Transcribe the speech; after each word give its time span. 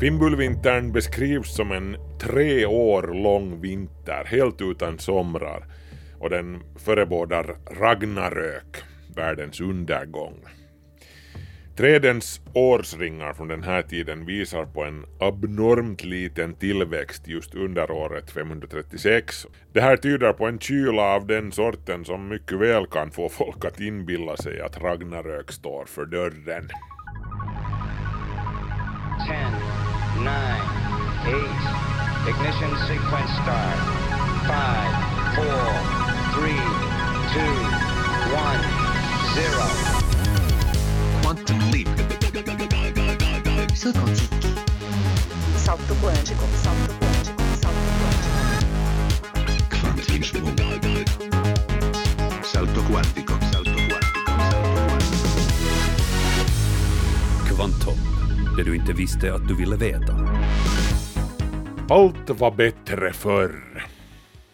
Fimbulvintern 0.00 0.92
beskrivs 0.92 1.54
som 1.56 1.72
en 1.72 1.96
tre 2.20 2.66
år 2.66 3.22
lång 3.22 3.60
vinter, 3.60 4.24
helt 4.24 4.62
utan 4.62 4.98
somrar, 4.98 5.64
och 6.18 6.30
den 6.30 6.62
förebådar 6.76 7.56
Ragnarök, 7.80 8.82
världens 9.16 9.60
undergång. 9.60 10.34
Trädens 11.76 12.40
årsringar 12.54 13.32
från 13.32 13.48
den 13.48 13.62
här 13.62 13.82
tiden 13.82 14.26
visar 14.26 14.64
på 14.64 14.84
en 14.84 15.04
abnormt 15.20 16.04
liten 16.04 16.54
tillväxt 16.54 17.28
just 17.28 17.54
under 17.54 17.90
året 17.90 18.30
536. 18.30 19.46
Det 19.72 19.80
här 19.80 19.96
tyder 19.96 20.32
på 20.32 20.46
en 20.46 20.58
kyla 20.58 21.02
av 21.02 21.26
den 21.26 21.52
sorten 21.52 22.04
som 22.04 22.28
mycket 22.28 22.58
väl 22.58 22.86
kan 22.86 23.10
få 23.10 23.28
folk 23.28 23.64
att 23.64 23.80
inbilla 23.80 24.36
sig 24.36 24.60
att 24.60 24.82
Ragnarök 24.82 25.52
står 25.52 25.84
för 25.84 26.04
dörren. 26.04 26.68
10, 29.28 29.69
nine, 30.20 30.60
eight. 31.26 31.60
Ignition 32.28 32.76
sequence 32.86 33.32
start. 33.40 33.78
Five, 34.46 34.92
four, 35.34 35.64
three, 36.36 36.60
two, 37.32 37.56
one, 38.36 38.60
zero. 39.34 39.64
Quantum 41.22 41.58
leap. 41.70 41.88
Salto 43.74 44.00
quântico. 44.02 44.46
Salto 45.56 45.94
quântico. 46.02 46.44
Salto 46.62 46.92
quântico. 47.00 47.42
Salto 47.62 47.90
quântico. 48.00 48.40
Quantum 49.80 50.12
Salto 50.42 50.42
quântico. 50.82 51.24
Salto 52.44 52.80
quântico. 52.84 53.34
Salto 53.52 53.78
quântico. 53.88 54.20
Quantum. 57.56 58.19
Det 58.60 58.64
du 58.64 58.76
inte 58.76 58.92
visste 58.92 59.34
att 59.34 59.48
du 59.48 59.54
ville 59.54 59.76
veta. 59.76 60.12
Allt 61.88 62.30
var 62.30 62.50
bättre 62.50 63.12
förr. 63.12 63.86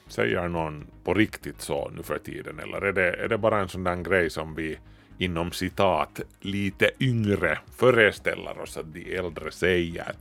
Säger 0.08 0.48
någon 0.48 0.86
på 1.04 1.14
riktigt 1.14 1.60
så 1.60 1.90
nu 1.96 2.02
för 2.02 2.18
tiden 2.18 2.58
eller 2.58 2.80
är 2.80 2.92
det, 2.92 3.14
är 3.14 3.28
det 3.28 3.38
bara 3.38 3.60
en 3.60 3.68
sån 3.68 3.84
där 3.84 3.96
grej 3.96 4.30
som 4.30 4.54
vi 4.54 4.78
inom 5.18 5.52
citat 5.52 6.20
lite 6.40 6.90
yngre 7.00 7.58
föreställer 7.76 8.60
oss 8.60 8.76
att 8.76 8.94
de 8.94 9.16
äldre 9.16 9.52
säger. 9.52 10.12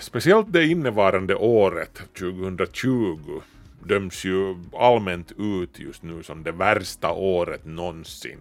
Speciellt 0.00 0.52
det 0.52 0.66
innevarande 0.66 1.34
året, 1.34 2.02
2020, 2.18 3.18
döms 3.82 4.24
ju 4.24 4.56
allmänt 4.78 5.32
ut 5.38 5.78
just 5.78 6.02
nu 6.02 6.22
som 6.22 6.42
det 6.42 6.52
värsta 6.52 7.12
året 7.12 7.64
någonsin. 7.64 8.38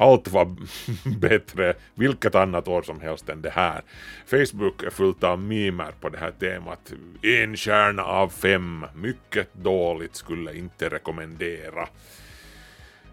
Allt 0.00 0.28
var 0.28 0.56
bättre 1.18 1.74
vilket 1.94 2.34
annat 2.34 2.68
år 2.68 2.82
som 2.82 3.00
helst 3.00 3.28
än 3.28 3.42
det 3.42 3.50
här. 3.50 3.82
Facebook 4.26 4.82
är 4.82 4.90
fullt 4.90 5.24
av 5.24 5.38
mimer 5.38 5.92
på 6.00 6.08
det 6.08 6.18
här 6.18 6.30
temat. 6.30 6.92
En 7.22 7.56
kärna 7.56 8.02
av 8.02 8.28
fem, 8.28 8.86
mycket 8.94 9.54
dåligt 9.54 10.16
skulle 10.16 10.56
inte 10.56 10.88
rekommendera. 10.88 11.88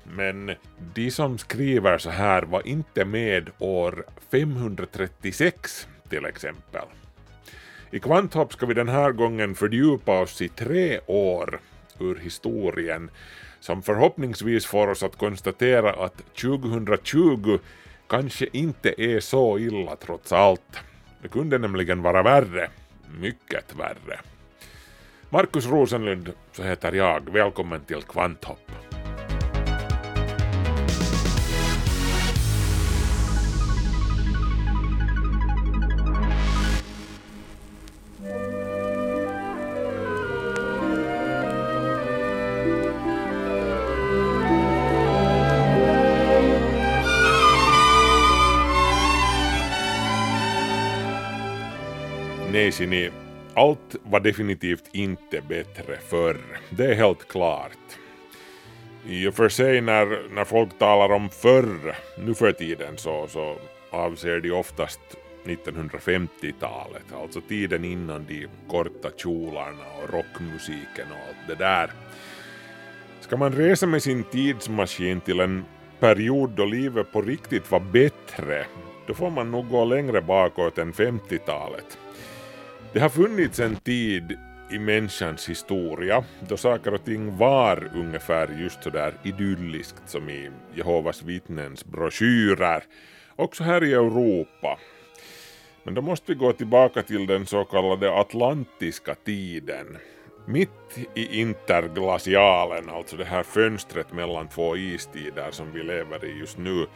Men 0.04 0.52
de 0.94 1.12
som 1.12 1.38
skriver 1.38 1.98
så 1.98 2.10
här 2.10 2.44
var 2.44 2.68
inte 2.68 3.06
med 3.06 3.50
år 3.58 4.06
536 4.32 5.88
till 6.10 6.26
exempel. 6.26 6.86
I 7.92 8.00
Kvanthopp 8.00 8.54
ska 8.54 8.66
vi 8.66 8.74
den 8.74 8.90
här 8.90 9.12
gången 9.12 9.56
fördjupa 9.56 10.20
oss 10.20 10.42
i 10.42 10.50
tre 10.50 11.00
år 11.08 11.60
ur 12.00 12.16
historien 12.16 13.10
som 13.60 13.84
förhoppningsvis 13.84 14.66
får 14.66 14.88
oss 14.88 15.04
att 15.04 15.18
konstatera 15.18 16.06
att 16.06 16.36
2020 16.42 17.60
kanske 18.08 18.48
inte 18.52 19.02
är 19.02 19.20
så 19.20 19.60
illa 19.60 19.96
trots 19.96 20.32
allt. 20.32 20.78
Det 21.22 21.28
kunde 21.28 21.58
nämligen 21.58 22.02
vara 22.02 22.24
värre, 22.24 22.70
mycket 23.20 23.76
värre. 23.80 24.20
Markus 25.30 25.68
Rosenlund, 25.68 26.34
så 26.52 26.64
heter 26.64 26.92
jag. 26.92 27.30
Välkommen 27.34 27.82
till 27.82 28.02
Kvanthopp. 28.02 28.87
Neisini, 52.68 53.10
allt 53.54 53.96
var 54.04 54.20
definitivt 54.20 54.90
inte 54.92 55.42
bättre 55.42 55.98
förr. 56.10 56.38
Det 56.70 56.86
är 56.86 56.94
helt 56.94 57.28
klart. 57.28 57.98
I 59.06 59.28
och 59.28 59.34
för 59.34 59.50
sig 59.50 59.82
när, 59.82 60.34
när 60.36 60.46
folk 60.46 60.78
talar 60.80 61.16
om 61.16 61.30
förr 61.30 61.96
nu 62.18 62.34
för 62.34 62.52
tiden 62.52 62.98
så, 62.98 63.28
så 63.28 63.56
avser 63.92 64.40
de 64.40 64.52
oftast 64.52 65.00
1950-talet, 65.46 67.04
alltså 67.22 67.42
tiden 67.42 67.86
innan 67.86 68.26
de 68.26 68.48
korta 68.68 69.10
kjolarna 69.18 69.86
och 70.04 70.14
rockmusiken 70.14 71.08
och 71.12 71.28
allt 71.28 71.48
det 71.48 71.56
där. 71.56 71.92
Ska 73.20 73.38
man 73.38 73.54
resa 73.54 73.88
med 73.88 74.04
sin 74.04 74.24
tidsmaskin 74.24 75.22
till 75.22 75.40
en 75.40 75.66
period 76.00 76.50
då 76.50 76.66
livet 76.66 77.12
på 77.12 77.22
riktigt 77.22 77.72
var 77.72 77.80
bättre, 77.80 78.66
då 79.08 79.14
får 79.14 79.30
man 79.30 79.52
nog 79.52 79.70
gå 79.70 79.86
längre 79.86 80.22
bakåt 80.22 80.78
än 80.78 80.94
50-talet. 80.94 81.98
Det 82.98 83.02
har 83.02 83.10
funnits 83.10 83.60
en 83.60 83.76
tid 83.76 84.38
i 84.72 84.80
människans 84.80 85.50
historia 85.50 86.24
då 86.48 86.58
saker 86.58 86.94
och 86.94 87.06
ting 87.06 87.38
var 87.38 87.92
ungefär 87.96 88.62
just 88.62 88.84
sådär 88.84 89.14
idylliskt 89.24 90.10
som 90.10 90.30
i 90.30 90.52
Jehovas 90.76 91.24
vittnens 91.24 91.86
broschyrer, 91.86 92.84
också 93.36 93.64
här 93.64 93.84
i 93.84 93.94
Europa. 93.94 94.80
Men 95.84 95.94
då 95.94 96.02
måste 96.02 96.32
vi 96.32 96.38
gå 96.38 96.54
tillbaka 96.54 97.04
till 97.04 97.28
den 97.28 97.46
så 97.46 97.64
kallade 97.66 98.20
atlantiska 98.20 99.16
tiden. 99.16 99.98
Mitt 100.46 101.10
i 101.16 101.40
interglacialen, 101.42 102.90
alltså 102.90 103.18
det 103.18 103.26
här 103.26 103.44
fönstret 103.44 104.14
mellan 104.14 104.48
två 104.48 104.78
istider 104.78 105.52
som 105.52 105.72
vi 105.74 105.84
lever 105.84 106.26
i 106.26 106.40
just 106.40 106.58
nu. 106.58 106.88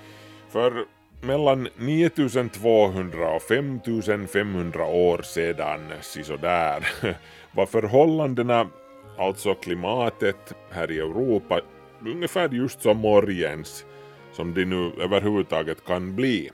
För 0.50 0.86
mellan 1.22 1.68
9200 1.76 3.36
och 3.36 3.42
5500 3.42 4.86
år 4.86 5.22
sedan, 5.22 5.80
sisådär, 6.02 6.88
var 7.52 7.66
förhållandena, 7.66 8.68
alltså 9.18 9.54
klimatet 9.54 10.54
här 10.72 10.92
i 10.92 11.00
Europa, 11.00 11.62
ungefär 12.06 12.50
just 12.50 12.82
som 12.82 12.98
morgens 12.98 13.86
som 14.34 14.54
det 14.54 14.66
nu 14.66 14.92
överhuvudtaget 15.00 15.86
kan 15.86 16.16
bli. 16.16 16.50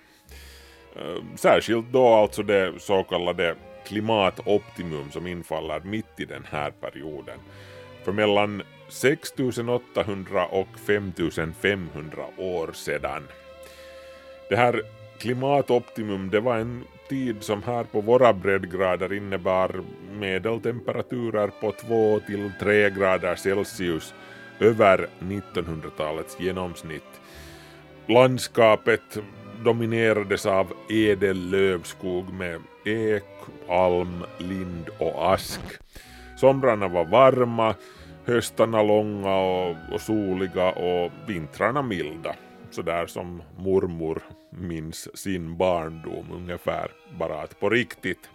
Eh, 0.96 1.24
särskilt 1.36 1.92
då 1.92 2.08
alltså 2.08 2.44
det 2.44 2.74
så 2.78 3.04
kallade 3.04 3.56
klimatoptimum 3.88 5.12
som 5.12 5.28
infaller 5.28 5.80
mitt 5.80 6.20
i 6.20 6.26
den 6.26 6.46
här 6.52 6.72
perioden. 6.72 7.40
För 8.04 8.12
mellan 8.12 8.64
6800 8.90 10.46
och 10.46 10.68
5500 10.88 12.26
år 12.38 12.72
sedan 12.74 13.24
det 14.50 14.56
här 14.56 14.82
klimatoptimum 15.18 16.30
det 16.30 16.40
var 16.40 16.58
en 16.58 16.84
tid 17.10 17.44
som 17.44 17.64
här 17.64 17.84
på 17.84 18.02
våra 18.02 18.34
breddgrader 18.34 19.14
innebar 19.14 19.82
medeltemperaturer 20.20 21.48
på 21.62 21.72
2 21.72 22.20
till 22.20 22.52
3 22.60 22.90
grader 22.90 23.36
Celsius 23.36 24.14
över 24.60 25.08
1900-talets 25.20 26.40
genomsnitt. 26.40 27.22
Landskapet 28.06 29.18
dominerades 29.64 30.46
av 30.46 30.74
ädel 30.90 31.50
lövskog 31.50 32.34
med 32.34 32.62
ek, 32.86 33.24
alm, 33.70 34.24
lind 34.38 34.90
och 35.00 35.34
ask. 35.34 35.62
Somrarna 36.38 36.88
var 36.88 37.06
varma, 37.06 37.76
höstarna 38.26 38.84
långa 38.84 39.36
och, 39.36 39.76
och 39.94 40.02
soliga 40.02 40.72
och 40.72 41.12
vintrarna 41.28 41.82
milda 41.82 42.36
sådär 42.74 43.06
som 43.08 43.44
mormor 43.58 44.22
minns 44.50 45.18
sin 45.18 45.58
barndom 45.58 46.32
ungefär, 46.32 46.92
bara 47.20 47.42
att 47.42 47.60
på 47.60 47.70
riktigt. 47.70 48.30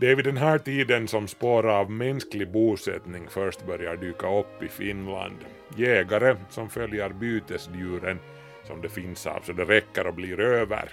Det 0.00 0.10
är 0.10 0.16
vid 0.16 0.24
den 0.24 0.36
här 0.36 0.58
tiden 0.58 1.08
som 1.08 1.28
spår 1.28 1.68
av 1.70 1.90
mänsklig 1.90 2.52
bosättning 2.52 3.26
först 3.28 3.66
börjar 3.66 3.96
dyka 3.96 4.38
upp 4.38 4.62
i 4.62 4.68
Finland. 4.68 5.36
Jägare 5.76 6.36
som 6.50 6.70
följer 6.70 7.08
bytesdjuren 7.08 8.18
som 8.66 8.80
det 8.80 8.88
finns 8.88 9.26
av 9.26 9.40
så 9.40 9.52
det 9.52 9.64
räcker 9.64 10.06
och 10.06 10.14
blir 10.14 10.40
över. 10.40 10.92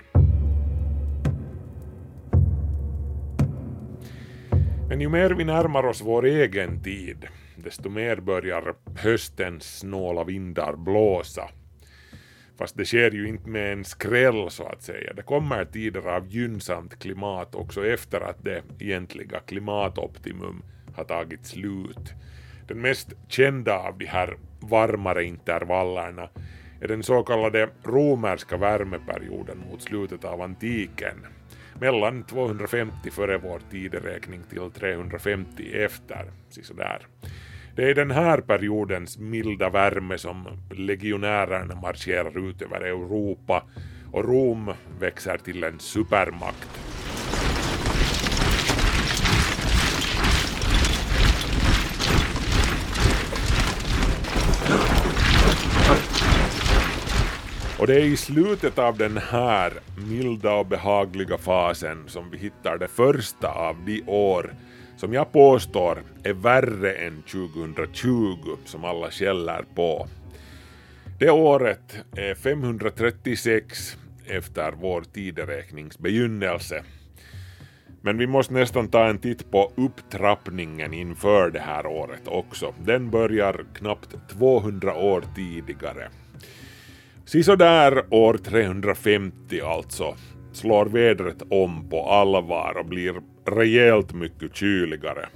Men 4.89 5.01
ju 5.01 5.09
mer 5.09 5.29
vi 5.29 5.43
närmar 5.43 5.85
oss 5.85 6.01
vår 6.01 6.25
egen 6.25 6.83
tid, 6.83 7.27
desto 7.55 7.89
mer 7.89 8.15
börjar 8.15 8.75
höstens 8.95 9.79
snåla 9.79 10.23
vindar 10.23 10.75
blåsa 10.75 11.49
Fast 12.63 12.77
det 12.77 12.85
sker 12.85 13.11
ju 13.11 13.27
inte 13.27 13.49
med 13.49 13.73
en 13.73 13.85
skräll 13.85 14.49
så 14.49 14.63
att 14.63 14.83
säga. 14.83 15.13
Det 15.13 15.21
kommer 15.21 15.65
tider 15.65 16.07
av 16.07 16.27
gynnsamt 16.27 16.99
klimat 16.99 17.55
också 17.55 17.85
efter 17.85 18.21
att 18.21 18.43
det 18.43 18.63
egentliga 18.79 19.39
klimatoptimum 19.39 20.63
har 20.95 21.03
tagit 21.03 21.45
slut. 21.45 22.13
Den 22.67 22.81
mest 22.81 23.13
kända 23.27 23.77
av 23.77 23.97
de 23.97 24.05
här 24.05 24.37
varmare 24.59 25.23
intervallerna 25.23 26.29
är 26.81 26.87
den 26.87 27.03
så 27.03 27.23
kallade 27.23 27.69
romerska 27.83 28.57
värmeperioden 28.57 29.57
mot 29.71 29.81
slutet 29.81 30.25
av 30.25 30.41
antiken, 30.41 31.25
mellan 31.79 32.23
250 32.23 33.11
före 33.11 33.37
vår 33.37 33.61
tideräkning 33.71 34.43
till 34.49 34.71
350 34.71 35.63
efter, 35.73 36.31
sådär. 36.49 37.07
Det 37.75 37.89
är 37.89 37.95
den 37.95 38.11
här 38.11 38.37
periodens 38.41 39.17
milda 39.17 39.69
värme 39.69 40.17
som 40.17 40.47
legionärerna 40.69 41.75
marscherar 41.75 42.49
ut 42.49 42.61
över 42.61 42.81
Europa 42.81 43.63
och 44.11 44.25
Rom 44.25 44.73
växer 44.99 45.37
till 45.37 45.63
en 45.63 45.79
supermakt. 45.79 46.69
Och 57.79 57.87
det 57.87 57.95
är 57.95 58.05
i 58.05 58.17
slutet 58.17 58.79
av 58.79 58.97
den 58.97 59.17
här 59.17 59.73
milda 60.09 60.53
och 60.53 60.65
behagliga 60.65 61.37
fasen 61.37 62.03
som 62.07 62.29
vi 62.31 62.37
hittar 62.37 62.77
det 62.77 62.87
första 62.87 63.47
av 63.47 63.75
de 63.85 64.03
år 64.07 64.53
som 65.03 65.13
jag 65.13 65.31
påstår 65.31 66.03
är 66.23 66.33
värre 66.33 66.93
än 66.93 67.21
2020 67.21 68.57
som 68.65 68.85
alla 68.85 69.11
skäller 69.11 69.65
på. 69.75 70.07
Det 71.19 71.29
året 71.29 71.97
är 72.17 72.35
536 72.35 73.97
efter 74.25 74.71
vår 74.71 75.01
tideräknings 75.01 75.99
begynnelse. 75.99 76.83
Men 78.01 78.17
vi 78.17 78.27
måste 78.27 78.53
nästan 78.53 78.87
ta 78.87 79.05
en 79.05 79.17
titt 79.17 79.51
på 79.51 79.71
upptrappningen 79.75 80.93
inför 80.93 81.49
det 81.49 81.59
här 81.59 81.85
året 81.85 82.27
också. 82.27 82.73
Den 82.85 83.09
börjar 83.09 83.65
knappt 83.73 84.15
200 84.29 84.95
år 84.95 85.23
tidigare. 85.35 86.09
Sisådär 87.25 88.03
år 88.09 88.37
350 88.37 89.61
alltså 89.61 90.15
slår 90.53 90.85
vädret 90.85 91.43
om 91.49 91.89
på 91.89 92.09
allvar 92.09 92.77
och 92.79 92.85
blir 92.85 93.32
rejält 93.45 94.13
mycket 94.13 94.55
kyligare. 94.55 95.29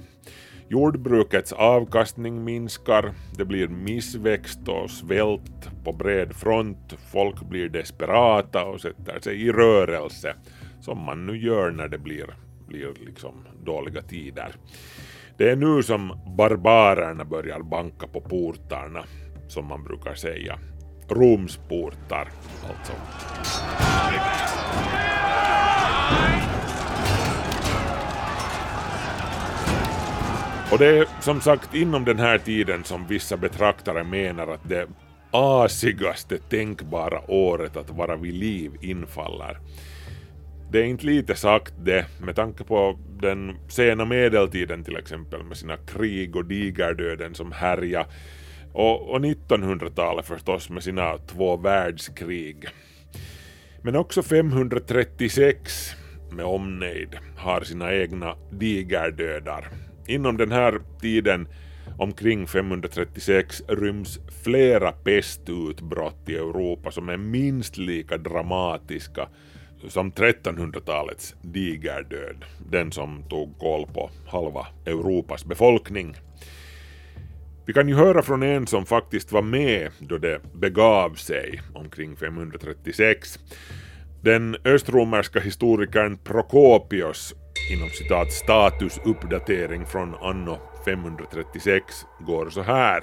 Jordbrukets 0.70 1.52
avkastning 1.52 2.44
minskar, 2.44 3.12
det 3.36 3.44
blir 3.44 3.68
missväxt 3.68 4.68
och 4.68 4.90
svält 4.90 5.70
på 5.84 5.92
bred 5.92 6.36
front, 6.36 6.94
folk 7.12 7.42
blir 7.42 7.68
desperata 7.68 8.64
och 8.64 8.80
sätter 8.80 9.20
sig 9.20 9.42
i 9.42 9.52
rörelse, 9.52 10.34
som 10.80 10.98
man 11.04 11.26
nu 11.26 11.36
gör 11.36 11.70
när 11.70 11.88
det 11.88 11.98
blir, 11.98 12.36
blir 12.66 12.88
liksom 13.06 13.32
dåliga 13.64 14.02
tider. 14.02 14.54
Det 15.38 15.50
är 15.50 15.56
nu 15.56 15.82
som 15.82 16.20
barbarerna 16.36 17.24
börjar 17.24 17.60
banka 17.60 18.06
på 18.06 18.20
portarna, 18.20 19.04
som 19.48 19.66
man 19.66 19.84
brukar 19.84 20.14
säga. 20.14 20.58
Romsportar, 21.08 22.28
alltså. 22.68 22.92
Och 30.72 30.78
det 30.78 30.86
är 30.86 31.06
som 31.20 31.40
sagt 31.40 31.74
inom 31.74 32.04
den 32.04 32.18
här 32.18 32.38
tiden 32.38 32.84
som 32.84 33.06
vissa 33.06 33.36
betraktare 33.36 34.04
menar 34.04 34.48
att 34.48 34.68
det 34.68 34.86
asigaste 35.30 36.38
tänkbara 36.38 37.30
året 37.30 37.76
att 37.76 37.90
vara 37.90 38.16
vid 38.16 38.34
liv 38.34 38.72
infaller. 38.80 39.58
Det 40.70 40.78
är 40.78 40.84
inte 40.84 41.06
lite 41.06 41.34
sagt 41.34 41.74
det 41.84 42.06
med 42.20 42.36
tanke 42.36 42.64
på 42.64 42.98
den 43.20 43.56
sena 43.68 44.04
medeltiden 44.04 44.84
till 44.84 44.96
exempel 44.96 45.42
med 45.42 45.56
sina 45.56 45.76
krig 45.76 46.36
och 46.36 46.44
digerdöden 46.44 47.34
som 47.34 47.52
härja 47.52 48.06
och, 48.72 49.10
och 49.10 49.20
1900-talet 49.20 50.26
förstås 50.26 50.70
med 50.70 50.82
sina 50.82 51.18
två 51.18 51.56
världskrig. 51.56 52.68
Men 53.82 53.96
också 53.96 54.22
536 54.22 55.90
med 56.30 56.44
omnejd 56.44 57.18
har 57.36 57.60
sina 57.60 57.94
egna 57.94 58.34
digerdödar 58.50 59.68
Inom 60.08 60.36
den 60.36 60.52
här 60.52 60.80
tiden, 61.00 61.48
omkring 61.98 62.46
536, 62.46 63.62
ryms 63.68 64.18
flera 64.44 64.92
pestutbrott 64.92 66.28
i 66.28 66.34
Europa 66.34 66.90
som 66.90 67.08
är 67.08 67.16
minst 67.16 67.76
lika 67.76 68.18
dramatiska 68.18 69.28
som 69.88 70.12
1300-talets 70.12 71.34
digerdöd, 71.42 72.44
den 72.70 72.92
som 72.92 73.22
tog 73.28 73.58
koll 73.58 73.86
på 73.86 74.10
halva 74.26 74.66
Europas 74.86 75.44
befolkning. 75.44 76.16
Vi 77.66 77.72
kan 77.72 77.88
ju 77.88 77.94
höra 77.94 78.22
från 78.22 78.42
en 78.42 78.66
som 78.66 78.86
faktiskt 78.86 79.32
var 79.32 79.42
med 79.42 79.90
då 79.98 80.18
det 80.18 80.40
begav 80.54 81.14
sig 81.14 81.60
omkring 81.74 82.16
536. 82.16 83.38
Den 84.22 84.56
östromerska 84.64 85.40
historikern 85.40 86.18
Prokopios 86.18 87.34
inom 87.70 87.88
citat 87.88 88.32
statusuppdatering 88.32 89.86
från 89.86 90.14
anno 90.14 90.58
536 90.84 92.06
går 92.18 92.50
så 92.50 92.62
här. 92.62 93.02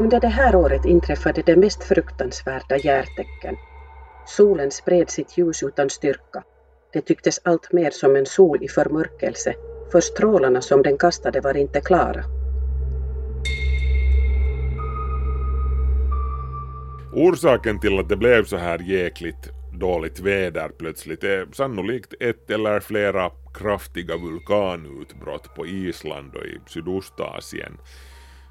Under 0.00 0.20
det 0.20 0.28
här 0.28 0.56
året 0.56 0.84
inträffade 0.84 1.42
det 1.46 1.56
mest 1.56 1.84
fruktansvärda 1.84 2.76
järtecken. 2.76 3.56
Solen 4.26 4.70
spred 4.70 5.10
sitt 5.10 5.38
ljus 5.38 5.62
utan 5.62 5.90
styrka. 5.90 6.42
Det 6.92 7.00
tycktes 7.00 7.40
allt 7.44 7.72
mer 7.72 7.90
som 7.90 8.16
en 8.16 8.26
sol 8.26 8.58
i 8.62 8.68
förmörkelse, 8.68 9.54
för 9.92 10.00
strålarna 10.00 10.60
som 10.60 10.82
den 10.82 10.98
kastade 10.98 11.40
var 11.40 11.56
inte 11.56 11.80
klara. 11.80 12.24
Orsaken 17.12 17.80
till 17.80 17.98
att 17.98 18.08
det 18.08 18.16
blev 18.16 18.44
så 18.44 18.56
här 18.56 18.78
jäkligt 18.78 19.53
dåligt 19.78 20.20
väder 20.20 20.68
plötsligt 20.68 21.24
är 21.24 21.46
sannolikt 21.52 22.14
ett 22.20 22.50
eller 22.50 22.80
flera 22.80 23.30
kraftiga 23.54 24.16
vulkanutbrott 24.16 25.54
på 25.54 25.66
Island 25.66 26.34
och 26.34 26.44
i 26.44 26.58
Sydostasien. 26.66 27.78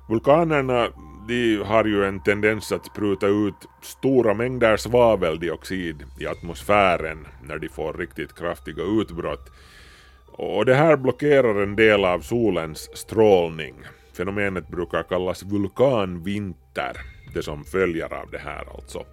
Vulkanerna 0.09 0.89
de 1.27 1.57
har 1.57 1.85
ju 1.85 2.05
en 2.05 2.23
tendens 2.23 2.71
att 2.71 2.85
spruta 2.85 3.27
ut 3.27 3.67
stora 3.81 4.33
mängder 4.33 4.77
svaveldioxid 4.77 6.03
i 6.19 6.27
atmosfären 6.27 7.27
när 7.43 7.57
de 7.57 7.69
får 7.69 7.93
riktigt 7.93 8.35
kraftiga 8.35 8.83
utbrott. 8.83 9.51
Och 10.25 10.65
det 10.65 10.75
här 10.75 10.97
blockerar 10.97 11.63
en 11.63 11.75
del 11.75 12.05
av 12.05 12.19
solens 12.19 12.97
strålning. 12.97 13.75
Fenomenet 14.17 14.67
brukar 14.67 15.03
kallas 15.03 15.43
vulkanvinter, 15.43 16.97
det 17.33 17.43
som 17.43 17.63
följer 17.63 18.13
av 18.13 18.31
det 18.31 18.37
här 18.37 18.65
alltså. 18.75 19.05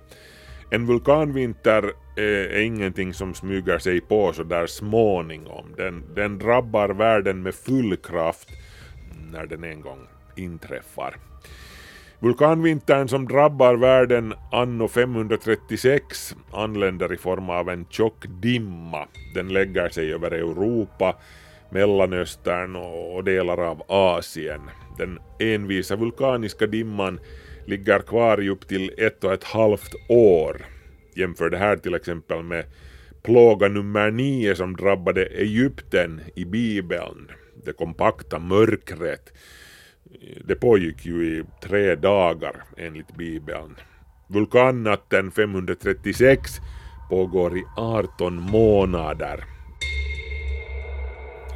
En 0.73 0.87
vulkanvinter 0.87 1.93
är, 2.17 2.61
ingenting 2.61 3.15
som 3.15 3.35
smyger 3.35 3.79
sig 3.79 4.01
på 4.01 4.33
så 4.33 4.43
där 4.43 4.67
småningom. 4.67 5.67
Den, 5.77 6.05
den 6.15 6.39
drabbar 6.39 6.89
världen 6.89 7.43
med 7.43 7.55
full 7.55 7.97
kraft 7.97 8.49
när 9.33 9.47
den 9.47 9.65
en 9.65 9.81
gång 9.81 9.99
inträffar. 10.37 11.17
Vulkanvintern 12.19 13.09
som 13.09 13.29
drabbar 13.29 13.75
världen 13.75 14.35
anno 14.53 14.89
536 14.89 16.37
anländer 16.53 17.13
i 17.13 17.17
form 17.17 17.51
av 17.51 17.69
en 17.69 17.87
tjock 17.91 18.25
dimma. 18.29 19.07
Den 19.35 19.49
lägger 19.49 19.89
sig 19.89 20.15
över 20.15 20.31
Europa, 20.31 21.17
Mellanöstern 21.71 22.77
och 22.77 23.25
delar 23.25 23.59
av 23.59 23.83
Asien. 23.89 24.61
Den 24.99 25.19
envisa 25.39 25.97
vulkaniska 25.97 26.67
dimman 26.67 27.21
ligger 27.71 27.99
kvar 27.99 28.43
i 28.43 28.49
upp 28.49 28.69
till 28.69 28.93
ett 28.99 29.25
och 29.25 29.33
ett 29.33 29.45
halvt 29.45 29.95
år. 30.09 30.67
Jämför 31.15 31.51
det 31.51 31.59
här 31.59 31.77
till 31.77 31.95
exempel 31.95 32.43
med 32.43 32.65
plåga 33.23 33.69
nummer 33.69 34.11
nio 34.11 34.55
som 34.55 34.77
drabbade 34.77 35.25
Egypten 35.27 36.21
i 36.35 36.45
Bibeln. 36.45 37.31
Det 37.65 37.73
kompakta 37.73 38.39
mörkret. 38.39 39.33
Det 40.45 40.55
pågick 40.55 41.07
ju 41.07 41.27
i 41.27 41.45
tre 41.63 41.95
dagar 41.95 42.63
enligt 42.77 43.17
Bibeln. 43.17 43.77
Vulkannatten 44.29 45.31
536 45.31 46.51
pågår 47.11 47.59
i 47.59 47.65
18 47.77 48.35
månader. 48.35 49.45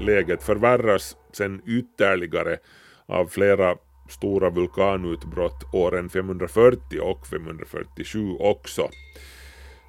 Läget 0.00 0.42
förvärras 0.42 1.16
sen 1.32 1.62
ytterligare 1.66 2.56
av 3.06 3.26
flera 3.26 3.76
stora 4.08 4.50
vulkanutbrott 4.50 5.74
åren 5.74 6.08
540 6.08 7.00
och 7.00 7.26
547 7.26 8.36
också. 8.40 8.88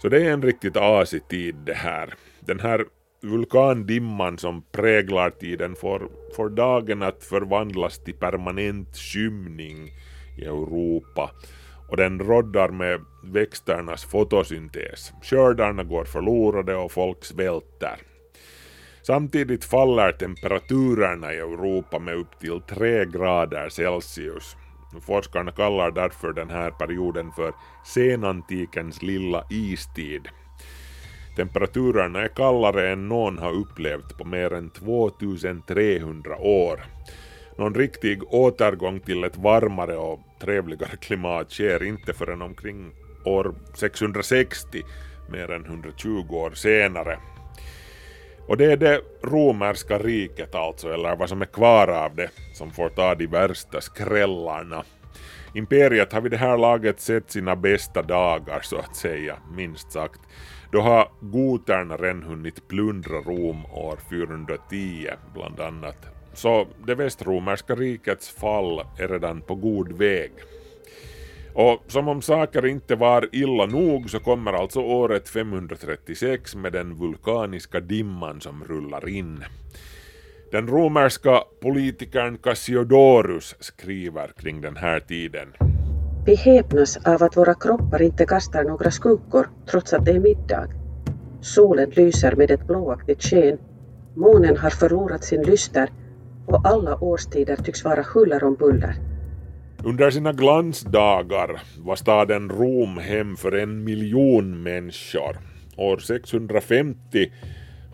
Så 0.01 0.09
det 0.09 0.25
är 0.25 0.31
en 0.31 0.41
riktigt 0.41 0.77
asig 0.77 1.27
tid 1.27 1.55
det 1.55 1.73
här. 1.73 2.13
Den 2.39 2.59
här 2.59 2.85
vulkandimman 3.21 4.37
som 4.37 4.63
präglar 4.71 5.29
tiden 5.29 5.75
får, 5.75 6.09
får 6.35 6.49
dagen 6.49 7.01
att 7.01 7.23
förvandlas 7.23 8.03
till 8.03 8.13
permanent 8.13 8.97
skymning 8.97 9.89
i 10.37 10.45
Europa 10.45 11.31
och 11.89 11.97
den 11.97 12.19
roddar 12.19 12.69
med 12.69 13.01
växternas 13.23 14.05
fotosyntes. 14.05 15.13
Skördarna 15.21 15.83
går 15.83 16.05
förlorade 16.05 16.75
och 16.75 16.91
folk 16.91 17.25
svälter. 17.25 18.14
Samtidigt 19.07 19.65
faller 19.65 20.11
temperaturerna 20.11 21.33
i 21.33 21.37
Europa 21.37 21.99
med 21.99 22.15
upp 22.15 22.39
till 22.39 22.61
3 22.61 23.05
grader 23.05 23.69
Celsius. 23.69 24.55
Forskarna 25.01 25.51
kallar 25.51 25.91
därför 25.91 26.33
den 26.33 26.49
här 26.49 26.71
perioden 26.71 27.31
för 27.31 27.53
senantikens 27.85 29.01
lilla 29.01 29.43
istid. 29.49 30.27
Temperaturerna 31.35 32.21
är 32.21 32.27
kallare 32.27 32.91
än 32.91 33.07
någon 33.07 33.37
har 33.37 33.51
upplevt 33.51 34.17
på 34.17 34.25
mer 34.25 34.53
än 34.53 34.69
2300 34.69 36.37
år. 36.37 36.83
Någon 37.57 37.75
riktig 37.75 38.33
återgång 38.33 38.99
till 38.99 39.23
ett 39.23 39.37
varmare 39.37 39.95
och 39.95 40.19
trevligare 40.41 40.97
klimat 40.97 41.51
sker 41.51 41.83
inte 41.83 42.13
förrän 42.13 42.41
omkring 42.41 42.91
år 43.25 43.55
660, 43.73 44.83
mer 45.29 45.51
än 45.51 45.65
120 45.65 46.25
år 46.29 46.51
senare. 46.51 47.19
Och 48.47 48.57
det 48.57 48.71
är 48.71 48.77
det 48.77 49.01
romerska 49.23 49.97
riket 49.97 50.55
alltså, 50.55 50.93
eller 50.93 51.15
vad 51.15 51.29
som 51.29 51.41
är 51.41 51.45
kvar 51.45 51.87
av 51.87 52.15
det, 52.15 52.29
som 52.53 52.71
får 52.71 52.89
ta 52.89 53.15
de 53.15 53.27
värsta 53.27 53.81
skrällarna. 53.81 54.83
Imperiet 55.53 56.13
har 56.13 56.21
vid 56.21 56.31
det 56.31 56.37
här 56.37 56.57
laget 56.57 56.99
sett 56.99 57.31
sina 57.31 57.55
bästa 57.55 58.01
dagar 58.01 58.59
så 58.61 58.77
att 58.77 58.95
säga, 58.95 59.37
minst 59.55 59.91
sagt. 59.91 60.19
Då 60.71 60.81
har 60.81 61.07
goterna 61.19 61.97
redan 61.97 62.23
hunnit 62.23 62.67
plundra 62.67 63.15
Rom 63.15 63.65
år 63.65 63.99
410 64.09 65.09
bland 65.33 65.59
annat. 65.59 65.97
Så 66.33 66.67
det 66.85 66.95
västromerska 66.95 67.75
rikets 67.75 68.29
fall 68.29 68.79
är 68.99 69.07
redan 69.07 69.41
på 69.41 69.55
god 69.55 69.91
väg. 69.91 70.31
Och 71.57 71.83
som 71.87 72.07
om 72.07 72.21
saker 72.21 72.65
inte 72.65 72.95
var 72.95 73.29
illa 73.31 73.65
nog 73.65 74.09
så 74.09 74.19
kommer 74.19 74.53
alltså 74.53 74.79
året 74.79 75.29
536 75.29 76.55
med 76.55 76.73
den 76.73 76.95
vulkaniska 76.95 77.79
dimman 77.79 78.41
som 78.41 78.63
rullar 78.63 79.09
in. 79.09 79.43
Den 80.51 80.67
romerska 80.67 81.43
politikern 81.61 82.37
Cassiodorus 82.37 83.55
skriver 83.59 84.27
kring 84.37 84.61
den 84.61 84.75
här 84.75 84.99
tiden. 84.99 85.47
Vi 86.25 86.35
häpnas 86.35 86.97
av 86.97 87.23
att 87.23 87.37
våra 87.37 87.53
kroppar 87.53 88.01
inte 88.01 88.25
kastar 88.25 88.63
några 88.63 88.91
skuggor 88.91 89.49
trots 89.71 89.93
att 89.93 90.05
det 90.05 90.11
är 90.11 90.19
middag. 90.19 90.67
Solen 91.41 91.89
lyser 91.89 92.35
med 92.35 92.51
ett 92.51 92.67
blåaktigt 92.67 93.23
sken. 93.23 93.57
Månen 94.15 94.57
har 94.57 94.69
förlorat 94.69 95.23
sin 95.23 95.43
lyster 95.43 95.89
och 96.47 96.67
alla 96.67 97.03
årstider 97.03 97.55
tycks 97.55 97.83
vara 97.83 98.05
huller 98.13 98.43
om 98.43 98.55
buller. 98.55 99.14
Under 99.85 100.11
sina 100.11 100.33
glansdagar 100.33 101.61
var 101.77 101.95
staden 101.95 102.49
Rom 102.49 102.97
hem 102.97 103.35
för 103.35 103.51
en 103.51 103.83
miljon 103.83 104.63
människor. 104.63 105.37
År 105.77 105.97
650 105.97 107.31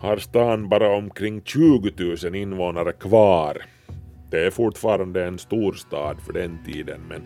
har 0.00 0.16
stan 0.16 0.68
bara 0.68 0.96
omkring 0.96 1.42
20 1.44 1.92
000 2.24 2.34
invånare 2.34 2.92
kvar. 2.92 3.62
Det 4.30 4.46
är 4.46 4.50
fortfarande 4.50 5.24
en 5.24 5.38
stor 5.38 5.72
stad 5.72 6.16
för 6.26 6.32
den 6.32 6.58
tiden 6.64 7.00
men, 7.08 7.22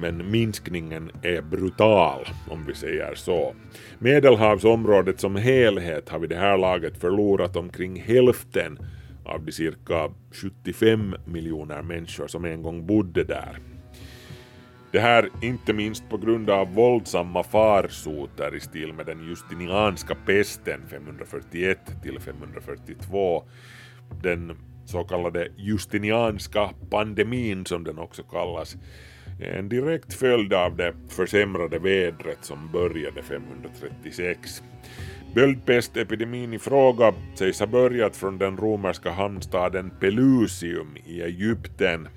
men 0.00 0.30
minskningen 0.30 1.10
är 1.22 1.42
brutal 1.42 2.26
om 2.50 2.66
vi 2.66 2.74
säger 2.74 3.14
så. 3.14 3.54
Medelhavsområdet 3.98 5.20
som 5.20 5.36
helhet 5.36 6.08
har 6.08 6.18
vid 6.18 6.30
det 6.30 6.36
här 6.36 6.58
laget 6.58 7.00
förlorat 7.00 7.56
omkring 7.56 8.00
hälften 8.00 8.78
av 9.24 9.44
de 9.44 9.52
cirka 9.52 10.10
75 10.32 11.14
miljoner 11.24 11.82
människor 11.82 12.26
som 12.26 12.44
en 12.44 12.62
gång 12.62 12.86
bodde 12.86 13.24
där. 13.24 13.58
Det 14.92 15.00
här 15.00 15.30
inte 15.42 15.72
minst 15.72 16.08
på 16.08 16.16
grund 16.16 16.50
av 16.50 16.74
våldsamma 16.74 17.42
farsoter 17.42 18.54
i 18.54 18.60
stil 18.60 18.92
med 18.92 19.06
den 19.06 19.28
justinianska 19.28 20.14
pesten 20.26 20.80
541 20.90 21.78
till 22.02 22.20
542, 22.20 23.44
den 24.22 24.56
så 24.84 25.04
kallade 25.04 25.48
justinianska 25.56 26.70
pandemin 26.90 27.66
som 27.66 27.84
den 27.84 27.98
också 27.98 28.22
kallas, 28.22 28.76
en 29.38 29.68
direkt 29.68 30.14
följd 30.14 30.52
av 30.52 30.76
det 30.76 30.94
försämrade 31.08 31.78
vädret 31.78 32.38
som 32.40 32.72
började 32.72 33.22
536. 33.22 34.62
Böldpestepidemin 35.34 36.54
i 36.54 36.58
fråga 36.58 37.14
sägs 37.34 37.60
ha 37.60 37.66
börjat 37.66 38.16
från 38.16 38.38
den 38.38 38.56
romerska 38.56 39.10
hamnstaden 39.10 39.90
Pelusium 40.00 40.96
i 41.06 41.22
Egypten. 41.22 42.08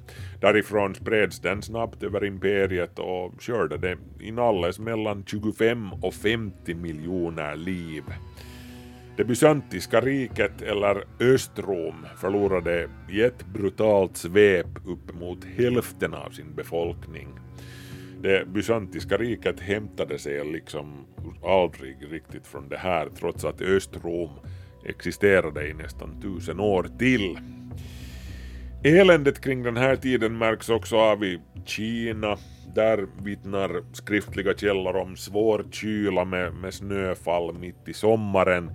Därifrån 0.42 0.96
spreds 0.96 1.40
den 1.40 1.62
snabbt 1.62 2.04
över 2.04 2.26
imperiet 2.26 3.00
och 3.00 3.34
skördade 3.40 3.98
inalles 4.20 4.80
mellan 4.80 5.24
25 5.28 5.94
och 5.94 6.14
50 6.14 6.74
miljoner 6.74 7.56
liv. 7.56 8.04
Det 9.18 9.24
bysantiska 9.24 10.02
riket, 10.02 10.62
eller 10.62 11.04
Östrom, 11.20 12.06
förlorade 12.18 12.90
i 13.10 13.22
ett 13.22 13.46
brutalt 13.46 14.18
svep 14.18 14.68
upp 14.86 15.14
mot 15.20 15.46
hälften 15.58 16.14
av 16.14 16.30
sin 16.30 16.56
befolkning. 16.56 17.28
Det 18.22 18.48
bysantiska 18.48 19.18
riket 19.18 19.60
hämtade 19.60 20.20
sig 20.20 20.46
liksom 20.46 21.06
aldrig 21.46 21.98
riktigt 22.12 22.48
från 22.48 22.70
det 22.70 22.78
här 22.78 23.10
trots 23.20 23.46
att 23.46 23.62
Östrom 23.62 24.30
existerade 24.86 25.68
i 25.68 25.74
nästan 25.74 26.22
tusen 26.22 26.60
år 26.60 26.88
till. 27.00 27.38
Eländet 28.84 29.42
kring 29.42 29.64
den 29.64 29.78
här 29.78 29.96
tiden 29.96 30.38
märks 30.38 30.70
också 30.70 30.98
av 30.98 31.24
i 31.24 31.40
Kina. 31.66 32.38
Där 32.76 33.08
vittnar 33.24 33.84
skriftliga 33.94 34.54
källor 34.54 34.96
om 34.96 35.18
svår 35.18 35.66
kyla 35.72 36.26
med, 36.26 36.54
med 36.54 36.74
snöfall 36.74 37.54
mitt 37.54 37.88
i 37.88 37.94
sommaren. 37.94 38.72